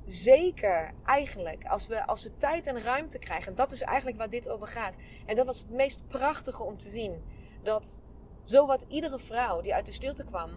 zeker 0.04 0.92
eigenlijk, 1.04 1.64
als 1.64 1.86
we, 1.86 2.06
als 2.06 2.22
we 2.22 2.36
tijd 2.36 2.66
en 2.66 2.82
ruimte 2.82 3.18
krijgen. 3.18 3.54
Dat 3.54 3.72
is 3.72 3.82
eigenlijk 3.82 4.18
waar 4.18 4.30
dit 4.30 4.48
over 4.48 4.68
gaat. 4.68 4.94
En 5.26 5.34
dat 5.34 5.46
was 5.46 5.58
het 5.58 5.70
meest 5.70 6.08
prachtige 6.08 6.62
om 6.62 6.76
te 6.76 6.88
zien. 6.88 7.22
Dat 7.62 8.02
zo 8.42 8.66
wat 8.66 8.84
iedere 8.88 9.18
vrouw 9.18 9.60
die 9.60 9.74
uit 9.74 9.86
de 9.86 9.92
stilte 9.92 10.24
kwam, 10.24 10.50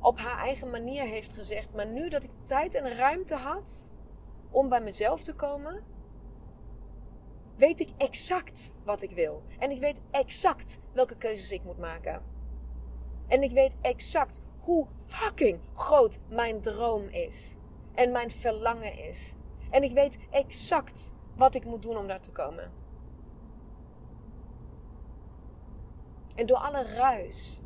op 0.00 0.18
haar 0.18 0.38
eigen 0.38 0.70
manier 0.70 1.04
heeft 1.04 1.32
gezegd. 1.32 1.74
Maar 1.74 1.86
nu 1.86 2.08
dat 2.08 2.24
ik 2.24 2.30
tijd 2.44 2.74
en 2.74 2.96
ruimte 2.96 3.34
had 3.34 3.90
om 4.50 4.68
bij 4.68 4.80
mezelf 4.80 5.22
te 5.22 5.34
komen, 5.34 5.84
weet 7.56 7.80
ik 7.80 7.88
exact 7.96 8.72
wat 8.84 9.02
ik 9.02 9.10
wil. 9.10 9.42
En 9.58 9.70
ik 9.70 9.80
weet 9.80 10.00
exact 10.10 10.80
welke 10.92 11.16
keuzes 11.16 11.52
ik 11.52 11.64
moet 11.64 11.78
maken. 11.78 12.22
En 13.28 13.42
ik 13.42 13.50
weet 13.50 13.76
exact 13.80 14.40
hoe 14.60 14.86
fucking 15.04 15.60
groot 15.74 16.20
mijn 16.28 16.60
droom 16.60 17.08
is. 17.08 17.56
En 17.94 18.12
mijn 18.12 18.30
verlangen 18.30 18.98
is. 18.98 19.34
En 19.70 19.82
ik 19.82 19.92
weet 19.92 20.18
exact 20.30 21.12
wat 21.36 21.54
ik 21.54 21.64
moet 21.64 21.82
doen 21.82 21.96
om 21.96 22.06
daar 22.06 22.20
te 22.20 22.30
komen. 22.30 22.72
En 26.34 26.46
door 26.46 26.56
alle 26.56 26.82
ruis 26.82 27.62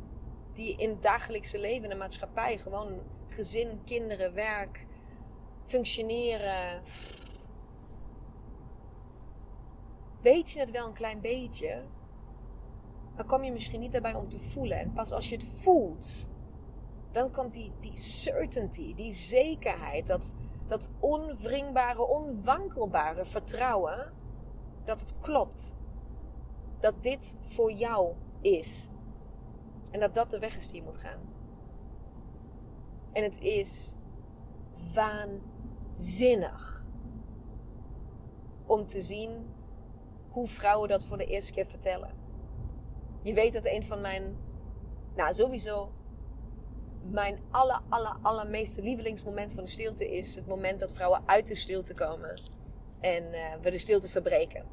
die 0.53 0.77
in 0.77 0.89
het 0.89 1.01
dagelijkse 1.01 1.59
leven 1.59 1.83
in 1.83 1.89
de 1.89 1.95
maatschappij, 1.95 2.57
gewoon 2.57 3.01
gezin, 3.29 3.81
kinderen, 3.85 4.33
werk, 4.33 4.85
functioneren, 5.65 6.81
weet 10.21 10.51
je 10.51 10.59
het 10.59 10.71
wel 10.71 10.87
een 10.87 10.93
klein 10.93 11.21
beetje, 11.21 11.83
dan 13.15 13.25
kom 13.25 13.43
je 13.43 13.51
misschien 13.51 13.79
niet 13.79 13.91
daarbij 13.91 14.15
om 14.15 14.29
te 14.29 14.39
voelen. 14.39 14.79
En 14.79 14.93
pas 14.93 15.11
als 15.11 15.29
je 15.29 15.35
het 15.35 15.45
voelt, 15.45 16.29
dan 17.11 17.31
komt 17.31 17.53
die, 17.53 17.71
die 17.79 17.97
certainty, 17.97 18.95
die 18.95 19.13
zekerheid, 19.13 20.07
dat, 20.07 20.35
dat 20.67 20.91
onwringbare, 20.99 22.07
onwankelbare 22.07 23.25
vertrouwen 23.25 24.13
dat 24.85 24.99
het 24.99 25.17
klopt. 25.19 25.75
Dat 26.79 27.03
dit 27.03 27.35
voor 27.41 27.71
jou 27.71 28.13
is. 28.41 28.87
En 29.91 29.99
dat 29.99 30.13
dat 30.13 30.31
de 30.31 30.39
weg 30.39 30.57
is 30.57 30.67
die 30.67 30.75
je 30.75 30.83
moet 30.83 30.97
gaan. 30.97 31.19
En 33.11 33.23
het 33.23 33.39
is 33.39 33.95
waanzinnig 34.93 36.85
om 38.65 38.87
te 38.87 39.01
zien 39.01 39.55
hoe 40.37 40.47
vrouwen 40.47 40.89
dat 40.89 41.05
voor 41.05 41.17
de 41.17 41.25
eerste 41.25 41.53
keer 41.53 41.65
vertellen. 41.65 42.09
Je 43.21 43.33
weet 43.33 43.53
dat 43.53 43.65
een 43.65 43.83
van 43.83 44.01
mijn, 44.01 44.37
nou 45.15 45.33
sowieso, 45.33 45.91
mijn 47.11 47.39
aller, 47.51 47.81
aller, 47.89 48.17
allermeeste 48.21 48.81
lievelingsmoment 48.81 49.53
van 49.53 49.63
de 49.63 49.69
stilte 49.69 50.11
is 50.11 50.35
het 50.35 50.47
moment 50.47 50.79
dat 50.79 50.91
vrouwen 50.91 51.23
uit 51.25 51.47
de 51.47 51.55
stilte 51.55 51.93
komen 51.93 52.41
en 52.99 53.23
uh, 53.23 53.55
we 53.61 53.71
de 53.71 53.77
stilte 53.77 54.09
verbreken. 54.09 54.65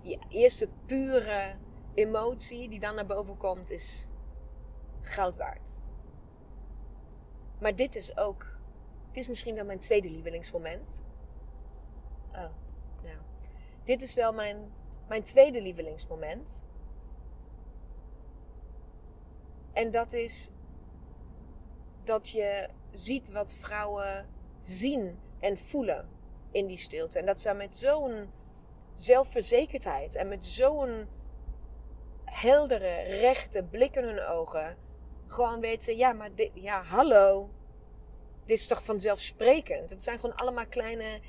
Die 0.00 0.18
eerste 0.28 0.68
pure 0.86 1.54
emotie 1.94 2.68
die 2.68 2.80
dan 2.80 2.94
naar 2.94 3.06
boven 3.06 3.36
komt 3.36 3.70
is 3.70 4.08
goud 5.00 5.36
waard. 5.36 5.70
Maar 7.60 7.76
dit 7.76 7.96
is 7.96 8.16
ook, 8.16 8.58
dit 9.12 9.22
is 9.22 9.28
misschien 9.28 9.54
wel 9.54 9.64
mijn 9.64 9.78
tweede 9.78 10.10
lievelingsmoment. 10.10 11.02
Oh. 12.32 12.63
Dit 13.84 14.02
is 14.02 14.14
wel 14.14 14.32
mijn, 14.32 14.72
mijn 15.08 15.22
tweede 15.22 15.62
lievelingsmoment. 15.62 16.64
En 19.72 19.90
dat 19.90 20.12
is 20.12 20.50
dat 22.04 22.28
je 22.28 22.68
ziet 22.90 23.30
wat 23.30 23.52
vrouwen 23.52 24.28
zien 24.58 25.18
en 25.40 25.58
voelen 25.58 26.08
in 26.50 26.66
die 26.66 26.76
stilte. 26.76 27.18
En 27.18 27.26
dat 27.26 27.40
ze 27.40 27.52
met 27.52 27.76
zo'n 27.76 28.30
zelfverzekerdheid 28.94 30.14
en 30.14 30.28
met 30.28 30.44
zo'n 30.44 31.08
heldere, 32.24 33.02
rechte 33.02 33.62
blik 33.62 33.96
in 33.96 34.04
hun 34.04 34.26
ogen 34.26 34.76
gewoon 35.26 35.60
weten: 35.60 35.96
ja, 35.96 36.12
maar 36.12 36.34
dit, 36.34 36.50
ja, 36.54 36.82
hallo. 36.82 37.50
Dit 38.44 38.58
is 38.58 38.66
toch 38.66 38.84
vanzelfsprekend? 38.84 39.90
Het 39.90 40.02
zijn 40.02 40.18
gewoon 40.18 40.36
allemaal 40.36 40.66
kleine 40.66 41.20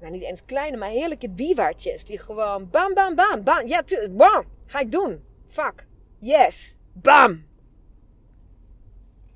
nou 0.00 0.12
niet 0.12 0.22
eens 0.22 0.44
kleine, 0.44 0.76
maar 0.76 0.88
heerlijke 0.88 1.34
diewaartjes. 1.34 2.04
Die 2.04 2.18
gewoon 2.18 2.70
bam, 2.70 2.94
bam, 2.94 3.14
bam, 3.14 3.44
bam. 3.44 3.66
Ja, 3.66 3.82
bam, 4.10 4.44
ga 4.66 4.80
ik 4.80 4.92
doen. 4.92 5.24
Fuck. 5.46 5.86
Yes. 6.18 6.78
Bam. 6.92 7.46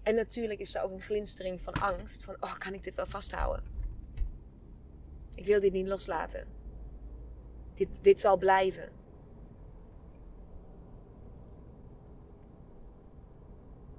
En 0.02 0.14
natuurlijk 0.14 0.60
is 0.60 0.74
er 0.74 0.82
ook 0.82 0.90
een 0.90 1.00
glinstering 1.00 1.60
van 1.60 1.72
angst. 1.72 2.24
Van, 2.24 2.36
oh, 2.40 2.58
kan 2.58 2.74
ik 2.74 2.82
dit 2.82 2.94
wel 2.94 3.06
vasthouden? 3.06 3.64
Ik 5.34 5.46
wil 5.46 5.60
dit 5.60 5.72
niet 5.72 5.86
loslaten. 5.86 6.46
Dit, 7.74 7.88
dit 8.00 8.20
zal 8.20 8.36
blijven. 8.36 8.88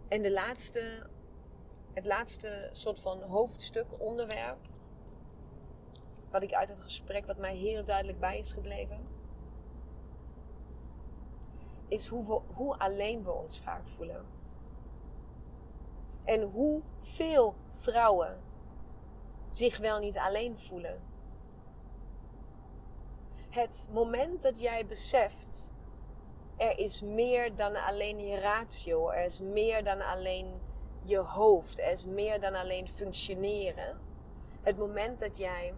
En 0.08 0.22
de 0.22 0.32
laatste, 0.32 1.08
het 1.94 2.06
laatste 2.06 2.70
soort 2.72 3.00
van 3.00 3.22
hoofdstuk, 3.22 3.86
onderwerp, 3.98 4.58
wat 6.32 6.44
ik 6.44 6.54
uit 6.54 6.70
het 6.70 6.80
gesprek, 6.80 7.26
wat 7.26 7.38
mij 7.38 7.56
heel 7.56 7.84
duidelijk 7.84 8.20
bij 8.20 8.38
is 8.38 8.54
gebleven, 8.54 9.08
is 11.88 12.08
hoe, 12.08 12.26
we, 12.28 12.42
hoe 12.54 12.78
alleen 12.78 13.24
we 13.24 13.32
ons 13.32 13.60
vaak 13.60 13.88
voelen. 13.88 14.26
En 16.26 16.42
hoeveel 16.42 17.56
vrouwen 17.70 18.40
zich 19.50 19.78
wel 19.78 20.00
niet 20.00 20.18
alleen 20.18 20.60
voelen. 20.60 21.02
Het 23.50 23.90
moment 23.92 24.42
dat 24.42 24.60
jij 24.60 24.86
beseft, 24.86 25.74
er 26.58 26.78
is 26.78 27.02
meer 27.02 27.56
dan 27.56 27.76
alleen 27.76 28.20
je 28.20 28.40
ratio, 28.40 29.10
er 29.10 29.26
is 29.26 29.40
meer 29.40 29.84
dan 29.84 30.02
alleen 30.02 30.62
je 31.04 31.18
hoofd, 31.18 31.80
er 31.80 31.92
is 31.92 32.06
meer 32.06 32.40
dan 32.40 32.56
alleen 32.56 32.88
functioneren. 32.88 34.02
Het 34.62 34.78
moment 34.78 35.20
dat 35.20 35.38
jij 35.38 35.74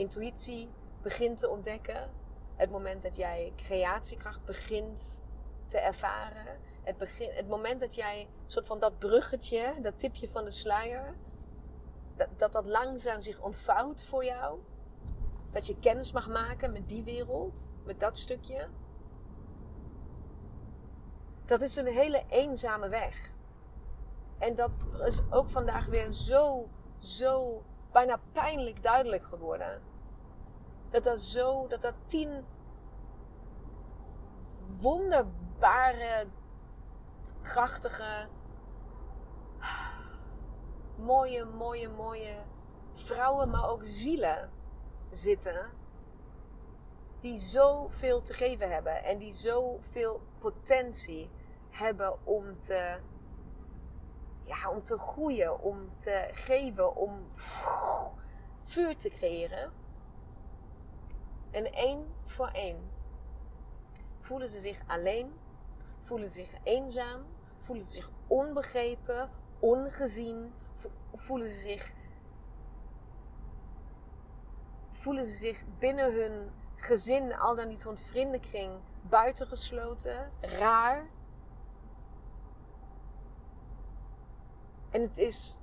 intuïtie 0.00 0.70
begint 1.02 1.38
te 1.38 1.48
ontdekken. 1.48 2.10
Het 2.56 2.70
moment 2.70 3.02
dat 3.02 3.16
jij 3.16 3.52
creatiekracht 3.56 4.44
begint 4.44 5.20
te 5.66 5.78
ervaren. 5.78 6.58
Het, 6.82 6.96
begin, 6.96 7.30
het 7.32 7.48
moment 7.48 7.80
dat 7.80 7.94
jij 7.94 8.28
soort 8.46 8.66
van 8.66 8.78
dat 8.78 8.98
bruggetje, 8.98 9.74
dat 9.82 9.98
tipje 9.98 10.28
van 10.28 10.44
de 10.44 10.50
sluier, 10.50 11.14
dat, 12.16 12.28
dat 12.36 12.52
dat 12.52 12.66
langzaam 12.66 13.20
zich 13.20 13.40
ontvouwt 13.40 14.04
voor 14.04 14.24
jou. 14.24 14.58
Dat 15.50 15.66
je 15.66 15.78
kennis 15.78 16.12
mag 16.12 16.28
maken 16.28 16.72
met 16.72 16.88
die 16.88 17.02
wereld, 17.02 17.74
met 17.84 18.00
dat 18.00 18.18
stukje. 18.18 18.68
Dat 21.44 21.60
is 21.60 21.76
een 21.76 21.86
hele 21.86 22.24
eenzame 22.28 22.88
weg. 22.88 23.32
En 24.38 24.54
dat 24.54 24.88
is 25.04 25.20
ook 25.30 25.50
vandaag 25.50 25.86
weer 25.86 26.10
zo, 26.10 26.68
zo 26.98 27.62
bijna 27.92 28.20
pijnlijk 28.32 28.82
duidelijk 28.82 29.24
geworden. 29.24 29.89
Dat 30.90 31.04
dat 31.04 31.20
zo, 31.20 31.66
dat 31.66 31.82
dat 31.82 31.94
tien 32.06 32.44
wonderbare, 34.80 36.26
krachtige, 37.42 38.28
mooie, 40.96 41.44
mooie, 41.44 41.88
mooie 41.88 42.36
vrouwen, 42.92 43.50
maar 43.50 43.68
ook 43.68 43.82
zielen 43.84 44.50
zitten. 45.10 45.70
Die 47.20 47.38
zoveel 47.38 48.22
te 48.22 48.32
geven 48.32 48.70
hebben 48.70 49.04
en 49.04 49.18
die 49.18 49.32
zoveel 49.32 50.20
potentie 50.38 51.30
hebben 51.70 52.26
om 52.26 52.60
te, 52.60 52.98
ja, 54.42 54.70
om 54.70 54.82
te 54.82 54.98
groeien, 54.98 55.60
om 55.60 55.98
te 55.98 56.28
geven, 56.32 56.96
om 56.96 57.26
vuur 58.60 58.96
te 58.96 59.08
creëren. 59.08 59.79
En 61.50 61.72
één 61.72 62.06
voor 62.24 62.48
één. 62.48 62.90
Voelen 64.20 64.48
ze 64.48 64.58
zich 64.58 64.80
alleen, 64.86 65.32
voelen 66.00 66.28
ze 66.28 66.34
zich 66.34 66.54
eenzaam, 66.62 67.24
voelen 67.58 67.84
ze 67.84 67.92
zich 67.92 68.10
onbegrepen, 68.26 69.30
ongezien, 69.58 70.52
voelen 71.14 71.48
ze 71.48 71.60
zich 71.60 71.92
voelen 75.00 75.26
ze 75.26 75.32
zich 75.32 75.64
binnen 75.78 76.14
hun 76.14 76.50
gezin, 76.76 77.36
al 77.36 77.54
dan 77.54 77.68
niet 77.68 77.80
zo'n 77.80 77.96
vriendenkring, 77.96 78.72
buitengesloten, 79.02 80.32
raar. 80.40 81.08
En 84.90 85.00
het 85.00 85.18
is, 85.18 85.60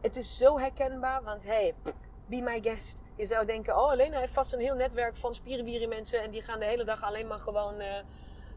het 0.00 0.16
is 0.16 0.36
zo 0.36 0.58
herkenbaar, 0.58 1.22
want 1.22 1.44
hey, 1.44 1.74
be 2.26 2.40
my 2.40 2.60
guest. 2.62 2.98
Je 3.16 3.26
zou 3.26 3.46
denken, 3.46 3.76
oh 3.76 3.90
alleen 3.90 4.10
hij 4.10 4.20
heeft 4.20 4.32
vast 4.32 4.52
een 4.52 4.60
heel 4.60 4.74
netwerk 4.74 5.16
van 5.16 5.34
spiriwiri 5.34 5.86
mensen 5.86 6.22
en 6.22 6.30
die 6.30 6.42
gaan 6.42 6.58
de 6.58 6.64
hele 6.64 6.84
dag 6.84 7.02
alleen 7.02 7.26
maar 7.26 7.40
gewoon 7.40 7.80
uh, 7.80 7.94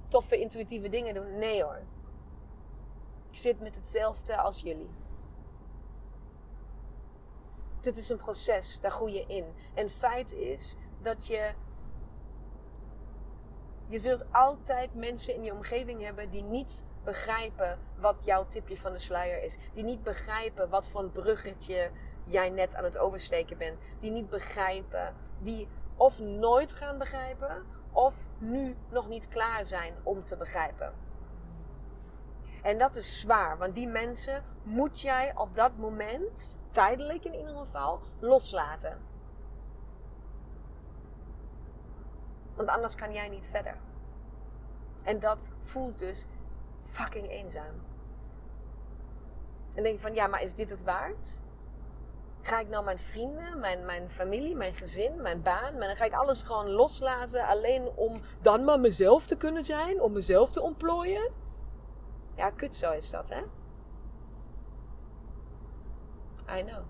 toffe, 0.07 0.39
intuïtieve 0.39 0.89
dingen 0.89 1.13
doen. 1.13 1.37
Nee 1.37 1.63
hoor. 1.63 1.81
Ik 3.29 3.37
zit 3.37 3.59
met 3.59 3.75
hetzelfde 3.75 4.37
als 4.37 4.61
jullie. 4.61 4.89
Dit 7.81 7.97
is 7.97 8.09
een 8.09 8.17
proces, 8.17 8.79
daar 8.79 8.91
groei 8.91 9.13
je 9.13 9.25
in. 9.27 9.45
En 9.73 9.89
feit 9.89 10.33
is 10.33 10.75
dat 11.01 11.27
je. 11.27 11.53
Je 13.87 13.99
zult 13.99 14.25
altijd 14.31 14.95
mensen 14.95 15.35
in 15.35 15.43
je 15.43 15.53
omgeving 15.53 16.01
hebben 16.01 16.29
die 16.29 16.43
niet 16.43 16.85
begrijpen 17.03 17.79
wat 17.97 18.25
jouw 18.25 18.47
tipje 18.47 18.77
van 18.77 18.91
de 18.91 18.99
sluier 18.99 19.43
is. 19.43 19.57
Die 19.73 19.83
niet 19.83 20.03
begrijpen 20.03 20.69
wat 20.69 20.87
voor 20.87 21.01
een 21.01 21.11
bruggetje 21.11 21.91
jij 22.25 22.49
net 22.49 22.75
aan 22.75 22.83
het 22.83 22.97
oversteken 22.97 23.57
bent. 23.57 23.79
Die 23.99 24.11
niet 24.11 24.29
begrijpen. 24.29 25.15
Die 25.39 25.67
of 25.95 26.19
nooit 26.19 26.73
gaan 26.73 26.97
begrijpen, 26.97 27.65
of 27.91 28.13
nu 28.37 28.75
nog 28.89 29.07
niet 29.07 29.27
klaar 29.27 29.65
zijn 29.65 29.93
om 30.03 30.25
te 30.25 30.37
begrijpen. 30.37 30.93
En 32.61 32.77
dat 32.77 32.95
is 32.95 33.19
zwaar, 33.19 33.57
want 33.57 33.75
die 33.75 33.87
mensen 33.87 34.43
moet 34.63 35.01
jij 35.01 35.35
op 35.35 35.55
dat 35.55 35.77
moment, 35.77 36.57
tijdelijk 36.69 37.25
in 37.25 37.33
ieder 37.33 37.55
geval, 37.55 38.01
loslaten. 38.19 39.01
Want 42.55 42.69
anders 42.69 42.95
kan 42.95 43.13
jij 43.13 43.29
niet 43.29 43.47
verder. 43.47 43.77
En 45.03 45.19
dat 45.19 45.51
voelt 45.61 45.99
dus 45.99 46.27
fucking 46.83 47.29
eenzaam. 47.29 47.83
En 49.73 49.83
denk 49.83 49.95
je 49.95 50.01
van, 50.01 50.13
ja, 50.13 50.27
maar 50.27 50.41
is 50.41 50.53
dit 50.53 50.69
het 50.69 50.83
waard? 50.83 51.41
Ga 52.45 52.59
ik 52.59 52.69
nou 52.69 52.83
mijn 52.83 52.97
vrienden, 52.97 53.59
mijn, 53.59 53.85
mijn 53.85 54.09
familie, 54.09 54.55
mijn 54.55 54.73
gezin, 54.73 55.21
mijn 55.21 55.41
baan, 55.41 55.77
maar 55.77 55.87
dan 55.87 55.95
ga 55.95 56.05
ik 56.05 56.13
alles 56.13 56.43
gewoon 56.43 56.69
loslaten 56.69 57.47
alleen 57.47 57.87
om 57.95 58.21
dan 58.41 58.63
maar 58.63 58.79
mezelf 58.79 59.25
te 59.25 59.35
kunnen 59.35 59.63
zijn, 59.63 60.01
om 60.01 60.11
mezelf 60.11 60.51
te 60.51 60.61
ontplooien? 60.61 61.31
Ja, 62.35 62.49
kut 62.49 62.75
zo 62.75 62.91
is 62.91 63.09
dat, 63.09 63.29
hè? 63.29 63.39
I 66.59 66.63
know. 66.63 66.83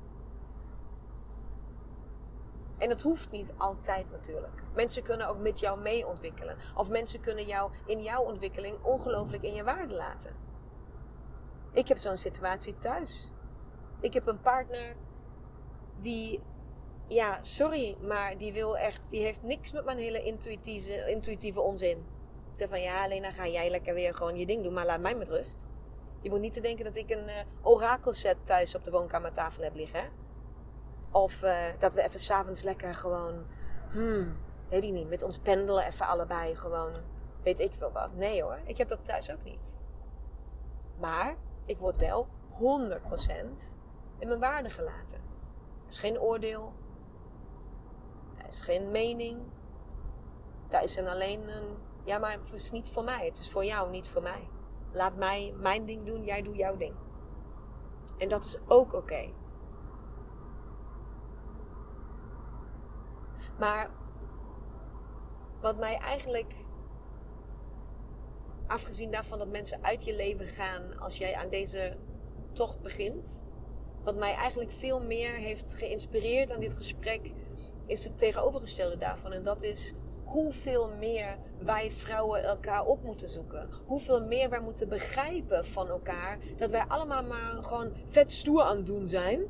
En 2.78 2.90
dat 2.90 3.02
hoeft 3.02 3.32
niet 3.32 3.54
altijd 3.58 4.12
natuurlijk. 4.12 4.64
Mensen 4.74 5.04
kunnen 5.04 5.28
ook 5.28 5.40
met 5.40 5.60
jou 5.60 5.80
mee 5.80 6.08
ontwikkelen. 6.08 6.58
Of 6.76 6.90
mensen 6.90 7.20
kunnen 7.20 7.46
jou 7.46 7.72
in 7.86 8.02
jouw 8.02 8.22
ontwikkeling 8.22 8.84
ongelooflijk 8.84 9.44
in 9.44 9.54
je 9.54 9.64
waarde 9.64 9.94
laten. 9.94 10.36
Ik 11.72 11.88
heb 11.88 11.98
zo'n 11.98 12.18
situatie 12.18 12.78
thuis. 12.78 13.32
Ik 14.00 14.14
heb 14.14 14.28
een 14.28 14.42
partner 14.42 14.96
die, 16.02 16.42
ja, 17.08 17.38
sorry, 17.42 17.98
maar 18.02 18.38
die 18.38 18.54
wil 18.54 18.78
echt, 18.78 19.10
die 19.10 19.22
heeft 19.22 19.44
niks 19.44 19.72
met 19.72 19.86
mijn 19.86 19.98
hele 19.98 20.24
intuïtieve, 20.24 21.10
intuïtieve 21.10 21.62
onzin. 21.62 21.98
Ik 22.52 22.62
zeg 22.62 22.70
van 22.70 22.82
ja, 22.82 23.08
dan 23.08 23.32
ga 23.32 23.48
jij 23.48 23.70
lekker 23.70 23.94
weer 23.94 24.14
gewoon 24.14 24.38
je 24.38 24.46
ding 24.46 24.64
doen, 24.64 24.74
maar 24.74 24.86
laat 24.86 25.00
mij 25.00 25.16
met 25.16 25.30
rust. 25.30 25.66
Je 26.22 26.30
moet 26.30 26.40
niet 26.40 26.54
te 26.54 26.62
denken 26.62 26.86
dat 26.86 26.96
ik 26.96 27.10
een 27.10 27.28
uh, 27.28 27.34
orakelset 27.62 28.46
thuis 28.46 28.76
op 28.76 28.84
de 28.84 28.92
woonkamertafel 28.92 29.64
heb 29.64 29.76
liggen. 29.76 30.10
Of 31.12 31.44
uh, 31.44 31.58
dat 31.80 31.94
we 31.94 32.02
even 32.02 32.20
s'avonds 32.20 32.62
lekker 32.62 32.96
gewoon, 32.96 33.46
hmm, 33.92 34.38
weet 34.70 34.84
ik 34.84 34.92
niet, 34.92 35.10
met 35.10 35.24
ons 35.24 35.40
pendelen 35.40 35.86
even 35.86 36.08
allebei 36.08 36.56
gewoon, 36.56 36.92
weet 37.44 37.60
ik 37.60 37.74
veel 37.74 37.92
wat. 37.92 38.16
Nee 38.16 38.44
hoor, 38.44 38.60
ik 38.66 38.78
heb 38.78 38.88
dat 38.88 39.06
thuis 39.06 39.32
ook 39.32 39.44
niet. 39.44 39.76
Maar 41.00 41.36
ik 41.66 41.78
word 41.78 41.98
wel 41.98 42.28
100% 42.52 42.58
in 44.20 44.28
mijn 44.28 44.40
waarde 44.40 44.70
gelaten. 44.70 45.20
Er 45.86 45.92
is 45.92 46.00
geen 46.00 46.20
oordeel. 46.20 46.74
Er 48.38 48.48
is 48.48 48.62
geen 48.62 48.92
mening. 48.92 49.42
Daar 50.70 50.84
is 50.84 50.96
een 50.96 51.08
alleen 51.08 51.50
een, 51.50 51.78
ja 52.04 52.18
maar 52.18 52.32
het 52.32 52.54
is 52.54 52.72
niet 52.72 52.90
voor 52.90 53.04
mij. 53.04 53.26
Het 53.26 53.38
is 53.38 53.52
voor 53.52 53.66
jou, 53.66 53.90
niet 53.90 54.08
voor 54.08 54.22
mij. 54.22 54.48
Laat 54.92 55.16
mij 55.16 55.54
mijn 55.58 55.86
ding 55.86 56.06
doen, 56.06 56.24
jij 56.24 56.42
doet 56.42 56.56
jouw 56.56 56.78
ding. 56.78 56.96
En 58.18 58.30
dat 58.30 58.44
is 58.44 58.58
ook 58.68 58.94
oké. 58.94 59.34
Maar 63.60 63.90
wat 65.62 65.78
mij 65.78 65.98
eigenlijk, 65.98 66.56
afgezien 68.68 69.12
daarvan 69.12 69.40
dat 69.40 69.48
mensen 69.48 69.84
uit 69.84 70.04
je 70.04 70.16
leven 70.16 70.48
gaan 70.48 71.00
als 71.00 71.18
jij 71.18 71.36
aan 71.36 71.50
deze 71.50 71.98
tocht 72.54 72.82
begint, 72.82 73.40
wat 74.06 74.16
mij 74.16 74.34
eigenlijk 74.34 74.72
veel 74.72 75.02
meer 75.02 75.34
heeft 75.34 75.74
geïnspireerd 75.74 76.52
aan 76.52 76.60
dit 76.60 76.76
gesprek, 76.76 77.32
is 77.86 78.04
het 78.04 78.18
tegenovergestelde 78.18 78.98
daarvan. 78.98 79.34
En 79.34 79.44
dat 79.44 79.64
is 79.64 79.94
hoeveel 80.24 80.90
meer 81.00 81.38
wij 81.60 81.92
vrouwen 81.92 82.44
elkaar 82.44 82.86
op 82.86 83.04
moeten 83.04 83.30
zoeken. 83.30 83.70
Hoeveel 83.86 84.26
meer 84.26 84.50
wij 84.50 84.60
moeten 84.60 84.90
begrijpen 84.90 85.66
van 85.66 85.88
elkaar. 85.88 86.40
Dat 86.58 86.70
wij 86.70 86.86
allemaal 86.88 87.24
maar 87.24 87.64
gewoon 87.64 87.92
vet 88.06 88.34
stoer 88.34 88.62
aan 88.62 88.78
het 88.78 88.86
doen 88.86 89.08
zijn. 89.08 89.44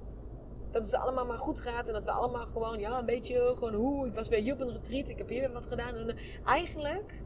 Dat 0.71 0.85
het 0.85 0.95
allemaal 0.95 1.25
maar 1.25 1.39
goed 1.39 1.61
gaat 1.61 1.87
en 1.87 1.93
dat 1.93 2.03
we 2.03 2.11
allemaal 2.11 2.45
gewoon, 2.45 2.79
ja, 2.79 2.99
een 2.99 3.05
beetje 3.05 3.51
gewoon 3.55 3.73
hoe. 3.73 4.07
Ik 4.07 4.13
was 4.13 4.29
weer 4.29 4.53
op 4.53 4.61
een 4.61 4.71
retreat, 4.71 5.09
ik 5.09 5.17
heb 5.17 5.29
hier 5.29 5.39
weer 5.39 5.51
wat 5.51 5.67
gedaan. 5.67 5.95
En 5.95 6.17
eigenlijk 6.45 7.23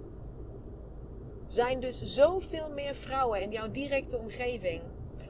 zijn 1.46 1.80
dus 1.80 2.02
zoveel 2.02 2.70
meer 2.70 2.96
vrouwen 2.96 3.42
in 3.42 3.52
jouw 3.52 3.72
directe 3.72 4.18
omgeving 4.18 4.82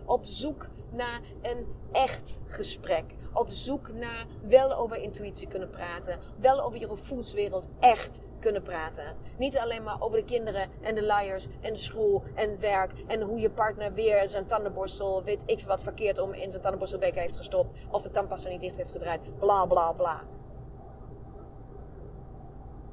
op 0.05 0.25
zoek 0.25 0.69
naar 0.91 1.21
een 1.41 1.67
echt 1.91 2.39
gesprek. 2.47 3.03
Op 3.33 3.47
zoek 3.49 3.93
naar 3.93 4.25
wel 4.47 4.73
over 4.73 4.97
intuïtie 4.97 5.47
kunnen 5.47 5.69
praten. 5.69 6.19
Wel 6.39 6.61
over 6.61 6.79
je 6.79 6.87
gevoelswereld 6.87 7.69
echt 7.79 8.21
kunnen 8.39 8.61
praten. 8.61 9.15
Niet 9.37 9.57
alleen 9.57 9.83
maar 9.83 10.01
over 10.01 10.17
de 10.17 10.23
kinderen 10.23 10.69
en 10.81 10.95
de 10.95 11.03
liars 11.03 11.47
en 11.61 11.73
de 11.73 11.79
school 11.79 12.23
en 12.35 12.59
werk. 12.59 12.91
En 13.07 13.21
hoe 13.21 13.39
je 13.39 13.49
partner 13.49 13.93
weer 13.93 14.27
zijn 14.27 14.45
tandenborstel, 14.45 15.23
weet 15.23 15.43
ik 15.45 15.61
wat 15.61 15.83
verkeerd 15.83 16.19
om 16.19 16.33
in 16.33 16.49
zijn 16.49 16.61
tandenborstelbeker 16.61 17.21
heeft 17.21 17.35
gestopt. 17.37 17.79
Of 17.91 18.01
de 18.01 18.11
tandpasta 18.11 18.49
niet 18.49 18.61
dicht 18.61 18.77
heeft 18.77 18.91
gedraaid. 18.91 19.39
Bla 19.39 19.65
bla 19.65 19.91
bla. 19.91 20.21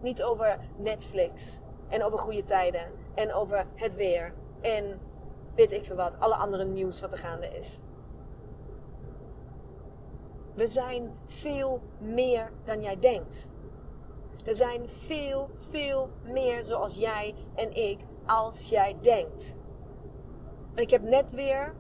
Niet 0.00 0.22
over 0.22 0.59
Netflix. 0.76 1.61
En 1.88 2.04
over 2.04 2.18
goede 2.18 2.44
tijden. 2.44 2.90
En 3.14 3.32
over 3.32 3.66
het 3.74 3.94
weer. 3.94 4.35
En 4.61 5.00
weet 5.57 5.73
ik 5.73 5.85
veel 5.85 5.97
wat. 5.97 6.21
Alle 6.21 6.35
andere 6.35 6.64
nieuws 6.64 7.01
wat 7.01 7.12
er 7.12 7.19
gaande 7.19 7.47
is. 7.47 7.81
We 10.55 10.66
zijn 10.66 11.19
veel 11.27 11.81
meer 11.99 12.51
dan 12.64 12.83
jij 12.83 12.99
denkt. 12.99 13.49
Er 14.45 14.57
zijn 14.57 14.88
veel, 14.88 15.51
veel 15.55 16.11
meer 16.23 16.64
zoals 16.64 16.95
jij 16.95 17.35
en 17.55 17.77
ik 17.77 17.99
als 18.27 18.61
jij 18.61 18.97
denkt. 19.01 19.55
En 20.75 20.83
ik 20.83 20.90
heb 20.90 21.03
net 21.03 21.33
weer 21.33 21.75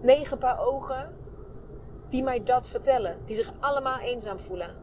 negen 0.00 0.38
paar 0.38 0.60
ogen 0.66 1.16
die 2.08 2.22
mij 2.22 2.42
dat 2.42 2.68
vertellen. 2.68 3.16
Die 3.24 3.36
zich 3.36 3.52
allemaal 3.60 3.98
eenzaam 3.98 4.38
voelen. 4.40 4.76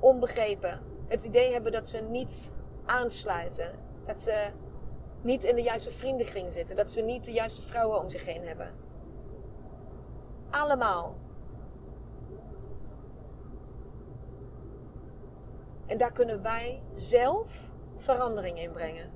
Onbegrepen. 0.00 0.80
Het 1.06 1.24
idee 1.24 1.52
hebben 1.52 1.72
dat 1.72 1.88
ze 1.88 1.98
niet 1.98 2.52
aansluiten. 2.86 3.78
Dat 4.06 4.22
ze 4.22 4.50
niet 5.26 5.44
in 5.44 5.54
de 5.54 5.62
juiste 5.62 5.90
vriendenkring 5.90 6.52
zitten. 6.52 6.76
Dat 6.76 6.90
ze 6.90 7.02
niet 7.02 7.24
de 7.24 7.32
juiste 7.32 7.62
vrouwen 7.62 8.00
om 8.00 8.08
zich 8.08 8.24
heen 8.24 8.46
hebben. 8.46 8.74
Allemaal. 10.50 11.14
En 15.86 15.98
daar 15.98 16.12
kunnen 16.12 16.42
wij 16.42 16.82
zelf 16.92 17.70
verandering 17.96 18.60
in 18.60 18.72
brengen. 18.72 19.10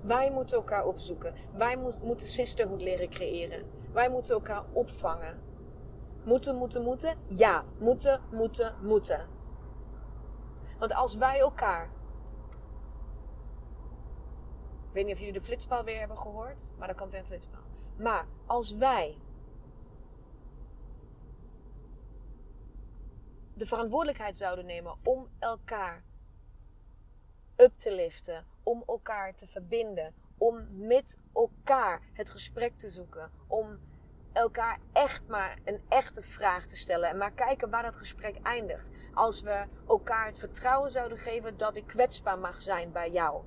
Wij 0.00 0.30
moeten 0.30 0.56
elkaar 0.56 0.86
opzoeken. 0.86 1.34
Wij 1.52 1.76
moeten 2.02 2.26
sisterhood 2.26 2.82
leren 2.82 3.08
creëren. 3.08 3.64
Wij 3.92 4.10
moeten 4.10 4.34
elkaar 4.34 4.64
opvangen. 4.72 5.40
Moeten, 6.24 6.56
moeten, 6.56 6.82
moeten? 6.82 7.16
Ja, 7.28 7.64
moeten, 7.78 8.20
moeten, 8.30 8.74
moeten. 8.82 9.26
Want 10.78 10.94
als 10.94 11.16
wij 11.16 11.38
elkaar. 11.38 11.90
Ik 14.94 15.00
weet 15.00 15.08
niet 15.08 15.18
of 15.18 15.24
jullie 15.24 15.40
de 15.40 15.46
flitspaal 15.46 15.84
weer 15.84 15.98
hebben 15.98 16.18
gehoord, 16.18 16.72
maar 16.78 16.86
dan 16.86 16.96
kan 16.96 17.10
weer 17.10 17.20
een 17.20 17.26
flitspaal. 17.26 17.62
Maar 17.98 18.26
als 18.46 18.72
wij 18.72 19.18
de 23.54 23.66
verantwoordelijkheid 23.66 24.38
zouden 24.38 24.66
nemen 24.66 24.96
om 25.02 25.28
elkaar 25.38 26.04
up 27.56 27.78
te 27.78 27.92
liften, 27.92 28.46
om 28.62 28.82
elkaar 28.86 29.34
te 29.34 29.46
verbinden, 29.46 30.14
om 30.38 30.66
met 30.70 31.18
elkaar 31.32 32.02
het 32.12 32.30
gesprek 32.30 32.78
te 32.78 32.88
zoeken, 32.88 33.30
om 33.46 33.78
elkaar 34.32 34.78
echt 34.92 35.26
maar 35.28 35.58
een 35.64 35.80
echte 35.88 36.22
vraag 36.22 36.66
te 36.66 36.76
stellen 36.76 37.08
en 37.08 37.16
maar 37.16 37.32
kijken 37.32 37.70
waar 37.70 37.82
dat 37.82 37.96
gesprek 37.96 38.36
eindigt. 38.42 38.88
Als 39.14 39.42
we 39.42 39.66
elkaar 39.88 40.26
het 40.26 40.38
vertrouwen 40.38 40.90
zouden 40.90 41.18
geven 41.18 41.56
dat 41.56 41.76
ik 41.76 41.86
kwetsbaar 41.86 42.38
mag 42.38 42.62
zijn 42.62 42.92
bij 42.92 43.10
jou. 43.10 43.44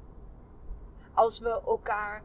Als 1.18 1.40
we 1.40 1.50
elkaar 1.50 2.24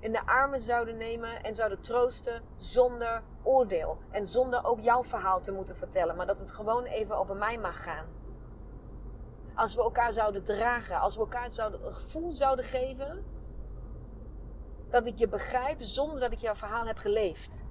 in 0.00 0.12
de 0.12 0.26
armen 0.26 0.60
zouden 0.60 0.96
nemen 0.96 1.42
en 1.42 1.54
zouden 1.54 1.80
troosten 1.80 2.42
zonder 2.56 3.22
oordeel. 3.42 3.98
En 4.10 4.26
zonder 4.26 4.64
ook 4.64 4.80
jouw 4.80 5.02
verhaal 5.04 5.40
te 5.40 5.52
moeten 5.52 5.76
vertellen, 5.76 6.16
maar 6.16 6.26
dat 6.26 6.38
het 6.38 6.52
gewoon 6.52 6.84
even 6.84 7.18
over 7.18 7.36
mij 7.36 7.58
mag 7.58 7.82
gaan. 7.82 8.06
Als 9.54 9.74
we 9.74 9.82
elkaar 9.82 10.12
zouden 10.12 10.44
dragen, 10.44 11.00
als 11.00 11.14
we 11.14 11.20
elkaar 11.20 11.52
zouden, 11.52 11.86
een 11.86 11.92
gevoel 11.92 12.32
zouden 12.32 12.64
geven 12.64 13.24
dat 14.90 15.06
ik 15.06 15.18
je 15.18 15.28
begrijp 15.28 15.82
zonder 15.82 16.20
dat 16.20 16.32
ik 16.32 16.38
jouw 16.38 16.54
verhaal 16.54 16.86
heb 16.86 16.98
geleefd. 16.98 17.64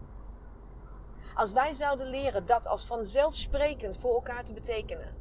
Als 1.36 1.52
wij 1.52 1.74
zouden 1.74 2.08
leren 2.08 2.46
dat 2.46 2.68
als 2.68 2.86
vanzelfsprekend 2.86 3.98
voor 3.98 4.14
elkaar 4.14 4.44
te 4.44 4.54
betekenen, 4.54 5.16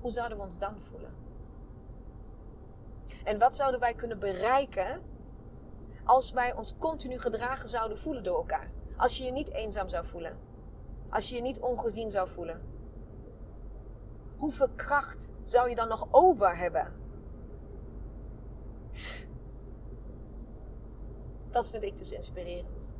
hoe 0.00 0.10
zouden 0.10 0.38
we 0.38 0.44
ons 0.44 0.58
dan 0.58 0.80
voelen? 0.80 1.23
En 3.24 3.38
wat 3.38 3.56
zouden 3.56 3.80
wij 3.80 3.94
kunnen 3.94 4.18
bereiken 4.18 5.02
als 6.04 6.32
wij 6.32 6.54
ons 6.54 6.76
continu 6.78 7.18
gedragen 7.18 7.68
zouden 7.68 7.98
voelen 7.98 8.22
door 8.22 8.36
elkaar? 8.36 8.70
Als 8.96 9.18
je 9.18 9.24
je 9.24 9.32
niet 9.32 9.50
eenzaam 9.50 9.88
zou 9.88 10.04
voelen. 10.04 10.38
Als 11.08 11.28
je 11.28 11.34
je 11.34 11.42
niet 11.42 11.60
ongezien 11.60 12.10
zou 12.10 12.28
voelen. 12.28 12.62
Hoeveel 14.36 14.68
kracht 14.76 15.32
zou 15.42 15.68
je 15.68 15.74
dan 15.74 15.88
nog 15.88 16.08
over 16.10 16.56
hebben? 16.56 16.92
Dat 21.50 21.70
vind 21.70 21.82
ik 21.82 21.96
dus 21.96 22.12
inspirerend. 22.12 22.94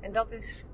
En 0.00 0.12
dat 0.12 0.32
is 0.32 0.64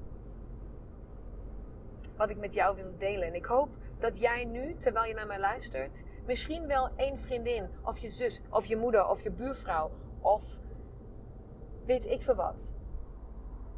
wat 2.17 2.31
ik 2.31 2.39
met 2.39 2.55
jou 2.55 2.77
wil 2.77 2.95
delen. 2.99 3.29
En 3.29 3.35
ik 3.35 3.45
hoop 3.45 3.69
dat 3.99 4.19
jij 4.19 4.45
nu, 4.45 4.77
terwijl 4.77 5.09
je 5.09 5.15
naar 5.15 5.27
mij 5.27 5.39
luistert, 5.39 6.03
misschien 6.27 6.67
wel 6.67 6.91
één 6.97 7.19
vriendin, 7.19 7.71
of 7.85 7.99
je 7.99 8.11
zus, 8.11 8.43
of 8.51 8.67
je 8.67 8.77
moeder, 8.77 9.09
of 9.09 9.23
je 9.23 9.31
buurvrouw, 9.31 9.91
of 10.21 10.59
weet 11.87 12.07
ik 12.07 12.23
veel 12.23 12.35
wat. 12.35 12.73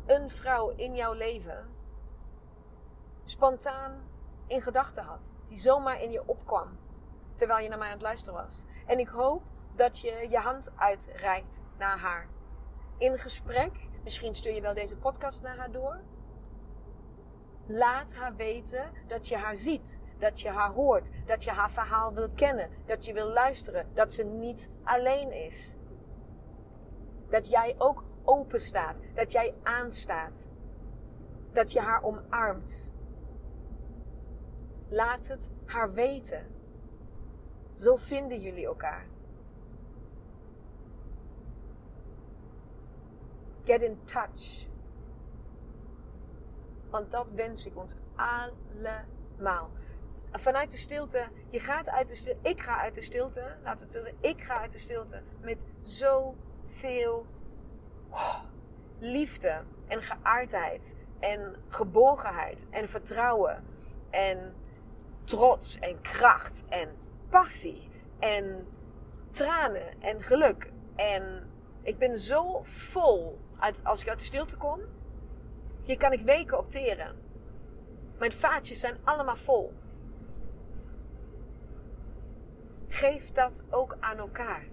Een 0.07 0.31
vrouw 0.31 0.69
in 0.69 0.95
jouw 0.95 1.13
leven 1.13 1.69
spontaan 3.25 4.03
in 4.47 4.63
gedachten 4.63 5.05
had, 5.05 5.39
die 5.49 5.59
zomaar 5.59 6.03
in 6.03 6.11
je 6.11 6.27
opkwam 6.27 6.79
terwijl 7.35 7.63
je 7.63 7.69
naar 7.69 7.79
mij 7.79 7.87
aan 7.87 7.93
het 7.95 8.03
luisteren 8.03 8.43
was. 8.43 8.65
En 8.87 8.99
ik 8.99 9.09
hoop 9.09 9.43
dat 9.75 9.99
je 9.99 10.27
je 10.31 10.39
hand 10.39 10.73
uitreikt 10.77 11.63
naar 11.79 11.99
haar. 11.99 12.29
In 12.99 13.19
gesprek, 13.19 13.89
misschien 14.05 14.35
stuur 14.35 14.55
je 14.55 14.61
wel 14.61 14.75
deze 14.75 14.99
podcast 14.99 15.43
naar 15.43 15.57
haar 15.57 15.71
door. 15.71 16.01
Laat 17.67 18.15
haar 18.15 18.37
weten 18.37 18.93
dat 19.07 19.29
je 19.29 19.37
haar 19.37 19.57
ziet, 19.57 19.99
dat 20.19 20.41
je 20.41 20.49
haar 20.49 20.71
hoort, 20.71 21.11
dat 21.27 21.45
je 21.45 21.51
haar 21.51 21.71
verhaal 21.71 22.15
wil 22.15 22.29
kennen, 22.35 22.71
dat 22.85 23.05
je 23.05 23.13
wil 23.13 23.29
luisteren, 23.29 23.87
dat 23.95 24.13
ze 24.13 24.25
niet 24.25 24.71
alleen 24.83 25.33
is. 25.33 25.75
Dat 27.29 27.47
jij 27.51 27.75
ook 27.79 28.05
open 28.25 28.61
staat, 28.61 28.97
dat 29.15 29.33
jij 29.33 29.55
aanstaat, 29.63 30.49
dat 31.53 31.73
je 31.73 31.81
haar 31.81 32.03
omarmt. 32.03 32.93
Laat 34.89 35.29
het 35.29 35.51
haar 35.65 35.93
weten. 35.93 36.47
Zo 37.73 37.97
vinden 37.97 38.41
jullie 38.41 38.67
elkaar. 38.67 39.07
Get 43.65 43.83
in 43.83 43.99
touch. 44.05 44.67
Want 46.91 47.11
dat 47.11 47.33
wens 47.33 47.67
ik 47.67 47.77
ons 47.77 47.97
allemaal 48.15 49.71
vanuit 50.41 50.73
de 50.73 50.79
stilte, 50.79 51.29
je 51.49 51.61
gaat 51.61 51.89
uit 51.89 52.09
de 52.09 52.15
stilte, 52.15 52.49
ik 52.49 52.61
ga 52.61 52.81
uit 52.81 52.95
de 52.95 53.01
stilte, 53.01 53.57
laat 53.63 53.81
het 53.81 53.91
zeggen, 53.91 54.15
ik 54.21 54.43
ga 54.43 54.61
uit 54.61 54.73
de 54.73 54.79
stilte 54.79 55.23
met 55.41 55.59
zoveel 55.81 57.27
oh, 58.11 58.41
liefde 58.99 59.63
en 59.89 60.03
geaardheid 60.03 60.95
en 61.21 61.57
geborgenheid 61.69 62.65
en 62.71 62.89
vertrouwen 62.89 63.65
en 64.11 64.55
trots 65.25 65.79
en 65.79 66.01
kracht 66.01 66.63
en 66.69 66.89
passie 67.29 67.91
en 68.19 68.67
tranen 69.31 70.01
en 70.01 70.23
geluk. 70.23 70.73
En 70.97 71.51
ik 71.83 71.99
ben 71.99 72.19
zo 72.19 72.61
vol 72.63 73.39
uit, 73.59 73.85
als 73.85 74.01
ik 74.01 74.09
uit 74.09 74.19
de 74.19 74.25
stilte 74.25 74.57
kom. 74.57 74.81
Hier 75.83 75.97
kan 75.97 76.13
ik 76.13 76.21
weken 76.21 76.59
opteren. 76.59 77.17
Mijn 78.19 78.33
vaatjes 78.33 78.81
zijn 78.81 78.99
allemaal 79.05 79.37
vol. 79.37 79.73
Geef 82.95 83.33
dat 83.33 83.65
ook 83.71 83.97
aan 84.01 84.19
elkaar. 84.19 84.67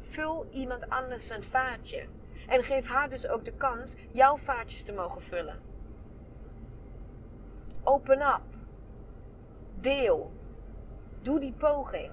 Vul 0.00 0.48
iemand 0.52 0.88
anders 0.88 1.26
zijn 1.26 1.42
vaatje. 1.42 2.06
En 2.46 2.62
geef 2.62 2.86
haar 2.86 3.08
dus 3.08 3.28
ook 3.28 3.44
de 3.44 3.52
kans 3.52 3.96
jouw 4.12 4.36
vaatjes 4.36 4.82
te 4.82 4.92
mogen 4.92 5.22
vullen. 5.22 5.60
Open 7.82 8.20
up. 8.20 8.42
Deel. 9.80 10.32
Doe 11.22 11.40
die 11.40 11.52
poging. 11.52 12.12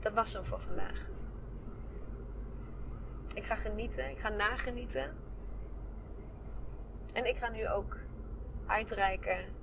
Dat 0.00 0.14
was 0.14 0.32
hem 0.32 0.44
voor 0.44 0.60
vandaag. 0.60 1.08
Ik 3.34 3.44
ga 3.44 3.54
genieten, 3.54 4.10
ik 4.10 4.18
ga 4.18 4.28
nagenieten. 4.28 5.16
En 7.12 7.24
ik 7.24 7.36
ga 7.36 7.48
nu 7.48 7.68
ook 7.68 7.98
uitreiken 8.66 9.62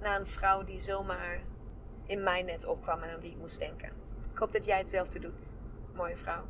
naar 0.00 0.20
een 0.20 0.26
vrouw 0.26 0.64
die 0.64 0.80
zomaar 0.80 1.40
in 2.06 2.22
mijn 2.22 2.44
net 2.44 2.66
opkwam 2.66 3.02
en 3.02 3.10
aan 3.10 3.20
wie 3.20 3.30
ik 3.30 3.38
moest 3.38 3.58
denken. 3.58 3.88
Ik 4.32 4.38
hoop 4.38 4.52
dat 4.52 4.64
jij 4.64 4.78
hetzelfde 4.78 5.18
doet. 5.18 5.54
Mooie 5.94 6.16
vrouw. 6.16 6.42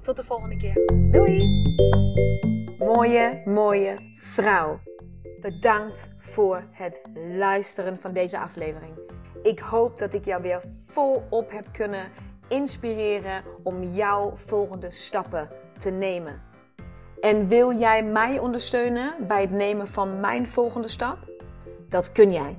Tot 0.00 0.16
de 0.16 0.24
volgende 0.24 0.56
keer. 0.56 0.86
Doei! 1.10 1.62
Mooie, 2.78 3.42
mooie 3.44 4.14
vrouw. 4.18 4.80
Bedankt 5.40 6.14
voor 6.18 6.64
het 6.70 7.00
luisteren 7.36 8.00
van 8.00 8.12
deze 8.12 8.38
aflevering. 8.38 8.92
Ik 9.42 9.58
hoop 9.58 9.98
dat 9.98 10.14
ik 10.14 10.24
jou 10.24 10.42
weer 10.42 10.62
volop 10.86 11.50
heb 11.50 11.64
kunnen 11.72 12.06
inspireren 12.48 13.42
om 13.62 13.82
jouw 13.82 14.36
volgende 14.36 14.90
stappen 14.90 15.48
te 15.78 15.90
nemen. 15.90 16.42
En 17.20 17.48
wil 17.48 17.78
jij 17.78 18.04
mij 18.04 18.38
ondersteunen 18.38 19.14
bij 19.26 19.40
het 19.40 19.50
nemen 19.50 19.86
van 19.86 20.20
mijn 20.20 20.46
volgende 20.46 20.88
stap? 20.88 21.18
Dat 21.88 22.12
kun 22.12 22.32
jij. 22.32 22.58